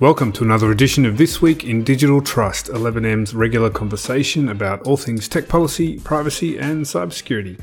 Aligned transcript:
Welcome 0.00 0.30
to 0.34 0.44
another 0.44 0.70
edition 0.70 1.04
of 1.06 1.18
This 1.18 1.42
Week 1.42 1.64
in 1.64 1.82
Digital 1.82 2.22
Trust, 2.22 2.68
elevenM's 2.68 3.34
regular 3.34 3.68
conversation 3.68 4.48
about 4.48 4.80
all 4.82 4.96
things 4.96 5.26
tech 5.26 5.48
policy, 5.48 5.98
privacy, 5.98 6.56
and 6.56 6.84
cybersecurity. 6.84 7.58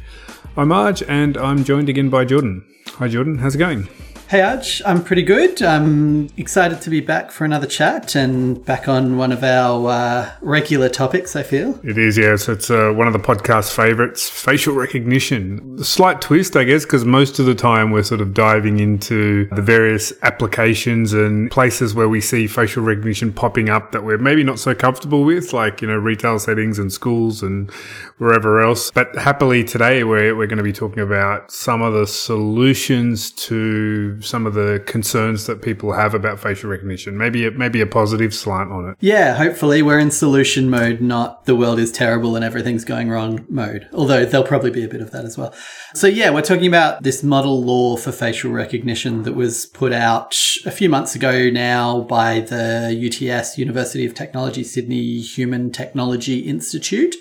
I'm 0.58 0.67
Arj, 0.67 1.01
and 1.08 1.37
I'm 1.37 1.63
joined 1.63 1.87
again 1.87 2.10
by 2.10 2.26
Jordan. 2.26 2.65
Hi, 2.96 3.08
Jordan. 3.08 3.37
How's 3.37 3.56
it 3.56 3.60
going? 3.60 3.87
Hey, 4.28 4.39
Arj. 4.39 4.81
I'm 4.87 5.03
pretty 5.03 5.21
good. 5.21 5.62
I'm 5.62 6.29
excited 6.35 6.81
to 6.81 6.89
be 6.89 6.99
back 6.99 7.29
for 7.29 7.46
another 7.46 7.67
chat 7.67 8.15
and 8.15 8.65
back 8.65 8.87
on 8.87 9.17
one 9.17 9.31
of 9.31 9.44
our 9.44 9.87
uh, 9.87 10.31
regular 10.41 10.90
topics, 10.90 11.35
I 11.35 11.44
feel. 11.44 11.79
It 11.83 11.99
is, 11.99 12.17
yes. 12.17 12.49
It's 12.49 12.72
uh, 12.72 12.91
one 12.91 13.05
of 13.05 13.13
the 13.13 13.19
podcast 13.19 13.76
favorites 13.76 14.27
facial 14.27 14.73
recognition. 14.73 15.83
Slight 15.83 16.22
twist, 16.22 16.55
I 16.55 16.63
guess, 16.63 16.85
because 16.85 17.05
most 17.05 17.38
of 17.38 17.45
the 17.45 17.53
time 17.53 17.91
we're 17.91 18.02
sort 18.02 18.20
of 18.20 18.34
diving 18.34 18.80
into 18.80 19.48
the 19.50 19.62
various 19.62 20.12
applications 20.23 21.14
and 21.14 21.52
places 21.52 21.94
where 21.94 22.09
we 22.09 22.20
see 22.20 22.48
facial 22.48 22.81
recognition 22.81 23.31
popping 23.31 23.70
up 23.70 23.92
that 23.92 24.03
we're 24.03 24.17
maybe 24.17 24.44
not 24.44 24.58
so 24.58 24.73
comfortable 24.73 25.23
with, 25.23 25.53
like, 25.53 25.84
you 25.84 25.88
know, 25.88 25.98
retail 25.98 26.39
settings 26.39 26.80
and 26.80 26.92
schools 26.92 27.44
and 27.44 27.70
wherever 28.17 28.59
else. 28.59 28.89
But 28.89 29.16
happily 29.17 29.64
today, 29.64 30.03
we're, 30.03 30.36
we're 30.36 30.48
going 30.48 30.58
to 30.58 30.64
be 30.64 30.73
talking 30.73 31.03
about 31.03 31.52
some 31.52 31.84
of 31.84 31.94
the 31.94 32.08
solutions 32.08 33.30
to 33.31 34.15
some 34.22 34.46
of 34.46 34.54
the 34.54 34.84
concerns 34.86 35.46
that 35.48 35.62
people 35.62 35.94
have 35.94 36.14
about 36.14 36.40
facial 36.40 36.70
recognition. 36.70 37.18
Maybe 37.18 37.50
maybe 37.52 37.82
a 37.82 37.88
positive 37.88 38.34
slant 38.34 38.72
on 38.72 38.90
it. 38.90 38.98
Yeah, 39.00 39.36
hopefully 39.36 39.82
we're 39.82 40.00
in 40.00 40.12
solution 40.12 40.70
mode, 40.70 41.02
not 41.02 41.46
the 41.46 41.56
world 41.56 41.80
is 41.80 41.92
terrible 41.92 42.36
and 42.36 42.44
everything's 42.44 42.86
going 42.86 43.09
wrong 43.09 43.46
mode. 43.50 43.88
Although 43.94 44.26
there'll 44.26 44.46
probably 44.46 44.72
be 44.72 44.84
a 44.84 44.88
bit 44.88 45.02
of 45.02 45.12
that 45.12 45.26
as 45.26 45.38
well. 45.38 45.54
So 45.94 46.08
yeah, 46.08 46.30
we're 46.30 46.42
talking 46.42 46.68
about 46.68 47.04
this 47.04 47.23
model 47.23 47.62
law 47.62 47.98
for 47.98 48.12
facial 48.12 48.52
recognition 48.52 49.23
that 49.23 49.34
was 49.34 49.66
put 49.68 49.94
out 49.94 50.36
a 50.66 50.72
few 50.72 50.89
months 50.89 51.16
ago 51.16 51.50
now 51.50 52.02
by 52.02 52.42
the 52.42 52.92
UTS 52.95 53.58
University 53.58 54.06
of 54.06 54.14
Technology 54.14 54.64
Sydney 54.64 55.20
Human 55.20 55.72
Technology 55.72 56.39
Institute. 56.39 57.16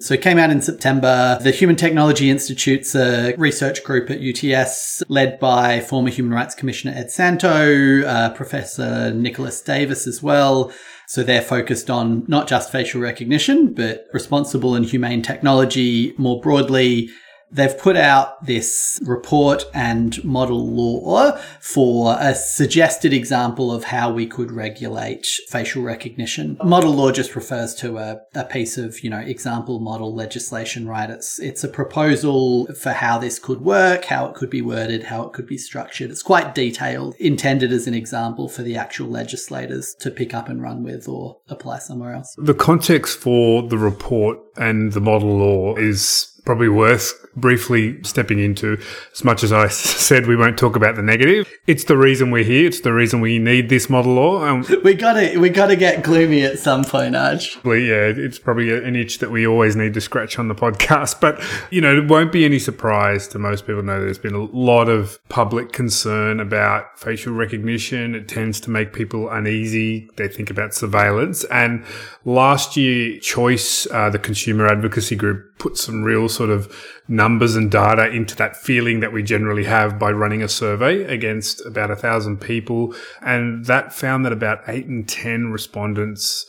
So 0.00 0.14
it 0.14 0.22
came 0.22 0.38
out 0.38 0.50
in 0.50 0.60
September. 0.60 1.38
The 1.40 1.52
Human 1.52 1.76
Technology 1.76 2.28
Institute's 2.28 2.96
a 2.96 3.34
research 3.36 3.84
group 3.84 4.10
at 4.10 4.20
UTS 4.20 5.04
led 5.08 5.38
by 5.38 5.80
former 5.80 6.10
Human 6.10 6.32
Rights 6.32 6.54
Commissioner 6.54 6.94
Ed 6.96 7.06
Santow, 7.06 8.04
uh, 8.04 8.30
Professor 8.30 9.12
Nicholas 9.14 9.60
Davis 9.60 10.06
as 10.08 10.20
well. 10.20 10.72
So 11.06 11.22
they're 11.22 11.42
focused 11.42 11.90
on 11.90 12.24
not 12.26 12.48
just 12.48 12.72
facial 12.72 13.00
recognition, 13.00 13.72
but 13.72 14.06
responsible 14.12 14.74
and 14.74 14.84
humane 14.84 15.22
technology 15.22 16.14
more 16.18 16.40
broadly 16.40 17.10
They've 17.50 17.76
put 17.76 17.96
out 17.96 18.44
this 18.44 19.00
report 19.04 19.64
and 19.72 20.22
model 20.24 20.68
law 20.68 21.38
for 21.60 22.16
a 22.18 22.34
suggested 22.34 23.12
example 23.12 23.72
of 23.72 23.84
how 23.84 24.12
we 24.12 24.26
could 24.26 24.50
regulate 24.50 25.26
facial 25.48 25.82
recognition. 25.82 26.58
Model 26.64 26.92
law 26.92 27.12
just 27.12 27.36
refers 27.36 27.74
to 27.76 27.98
a, 27.98 28.20
a 28.34 28.44
piece 28.44 28.76
of, 28.76 29.04
you 29.04 29.10
know, 29.10 29.18
example 29.18 29.78
model 29.78 30.14
legislation, 30.14 30.88
right? 30.88 31.10
It's, 31.10 31.38
it's 31.38 31.62
a 31.62 31.68
proposal 31.68 32.66
for 32.74 32.92
how 32.92 33.18
this 33.18 33.38
could 33.38 33.60
work, 33.60 34.06
how 34.06 34.26
it 34.26 34.34
could 34.34 34.50
be 34.50 34.62
worded, 34.62 35.04
how 35.04 35.22
it 35.24 35.32
could 35.32 35.46
be 35.46 35.58
structured. 35.58 36.10
It's 36.10 36.22
quite 36.22 36.54
detailed, 36.54 37.14
intended 37.18 37.72
as 37.72 37.86
an 37.86 37.94
example 37.94 38.48
for 38.48 38.62
the 38.62 38.76
actual 38.76 39.08
legislators 39.08 39.94
to 40.00 40.10
pick 40.10 40.34
up 40.34 40.48
and 40.48 40.62
run 40.62 40.82
with 40.82 41.08
or 41.08 41.38
apply 41.48 41.78
somewhere 41.78 42.14
else. 42.14 42.34
The 42.38 42.54
context 42.54 43.18
for 43.18 43.62
the 43.62 43.78
report 43.78 44.38
and 44.56 44.92
the 44.92 45.00
model 45.00 45.36
law 45.36 45.76
is 45.76 46.40
probably 46.44 46.68
worth 46.68 47.23
briefly 47.36 48.02
stepping 48.02 48.38
into 48.38 48.78
as 49.12 49.24
much 49.24 49.42
as 49.42 49.52
I 49.52 49.68
said 49.68 50.26
we 50.26 50.36
won't 50.36 50.58
talk 50.58 50.76
about 50.76 50.96
the 50.96 51.02
negative. 51.02 51.50
It's 51.66 51.84
the 51.84 51.96
reason 51.96 52.30
we're 52.30 52.44
here. 52.44 52.66
It's 52.66 52.80
the 52.80 52.92
reason 52.92 53.20
we 53.20 53.38
need 53.38 53.68
this 53.68 53.90
model 53.90 54.14
law. 54.14 54.44
Um, 54.44 54.66
we 54.84 54.94
gotta, 54.94 55.38
we 55.38 55.48
gotta 55.48 55.76
get 55.76 56.02
gloomy 56.02 56.42
at 56.42 56.58
some 56.58 56.84
point, 56.84 57.14
Arj. 57.14 57.56
Yeah, 57.64 58.24
it's 58.24 58.38
probably 58.38 58.74
an 58.74 58.96
itch 58.96 59.18
that 59.18 59.30
we 59.30 59.46
always 59.46 59.76
need 59.76 59.94
to 59.94 60.00
scratch 60.00 60.38
on 60.38 60.48
the 60.48 60.54
podcast. 60.64 61.20
But, 61.20 61.42
you 61.70 61.80
know, 61.80 61.96
it 61.96 62.08
won't 62.08 62.32
be 62.32 62.44
any 62.44 62.58
surprise 62.58 63.28
to 63.28 63.38
most 63.38 63.66
people 63.66 63.82
know 63.82 64.00
there's 64.00 64.18
been 64.18 64.34
a 64.34 64.44
lot 64.44 64.88
of 64.88 65.18
public 65.28 65.72
concern 65.72 66.40
about 66.40 66.98
facial 66.98 67.32
recognition. 67.32 68.14
It 68.14 68.28
tends 68.28 68.60
to 68.60 68.70
make 68.70 68.92
people 68.92 69.28
uneasy. 69.30 70.08
They 70.16 70.28
think 70.28 70.50
about 70.50 70.74
surveillance. 70.74 71.44
And 71.44 71.84
last 72.24 72.76
year, 72.76 73.18
Choice, 73.20 73.86
uh, 73.90 74.10
the 74.10 74.18
consumer 74.18 74.66
advocacy 74.66 75.16
group, 75.16 75.58
put 75.58 75.76
some 75.76 76.02
real 76.02 76.28
sort 76.28 76.50
of 76.50 76.74
numbers 77.06 77.54
and 77.54 77.70
data 77.70 78.08
into 78.08 78.34
that 78.36 78.56
feeling 78.56 79.00
that 79.00 79.12
we 79.12 79.22
generally 79.22 79.64
have 79.64 79.98
by 79.98 80.10
running 80.10 80.42
a 80.42 80.48
survey 80.48 81.04
against 81.04 81.64
about 81.66 81.90
a 81.90 81.96
thousand 81.96 82.40
people. 82.40 82.94
And 83.20 83.66
that 83.66 83.92
found 83.92 84.24
that 84.24 84.32
about 84.32 84.62
eight 84.66 84.86
in 84.86 85.04
10 85.04 85.52
respondents 85.52 86.46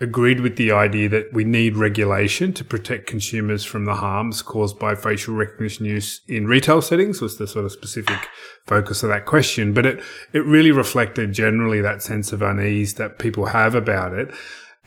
agreed 0.00 0.40
with 0.40 0.56
the 0.56 0.70
idea 0.70 1.08
that 1.08 1.32
we 1.32 1.44
need 1.44 1.76
regulation 1.76 2.52
to 2.52 2.64
protect 2.64 3.06
consumers 3.06 3.64
from 3.64 3.84
the 3.84 3.96
harms 3.96 4.42
caused 4.42 4.78
by 4.78 4.94
facial 4.94 5.34
recognition 5.34 5.84
use 5.84 6.20
in 6.28 6.46
retail 6.46 6.80
settings 6.80 7.20
was 7.20 7.36
the 7.38 7.48
sort 7.48 7.64
of 7.64 7.72
specific 7.72 8.28
focus 8.64 9.02
of 9.02 9.08
that 9.08 9.26
question. 9.26 9.74
But 9.74 9.86
it, 9.86 10.00
it 10.32 10.44
really 10.44 10.70
reflected 10.70 11.32
generally 11.32 11.80
that 11.80 12.02
sense 12.02 12.32
of 12.32 12.42
unease 12.42 12.94
that 12.94 13.18
people 13.18 13.46
have 13.46 13.74
about 13.74 14.12
it. 14.12 14.32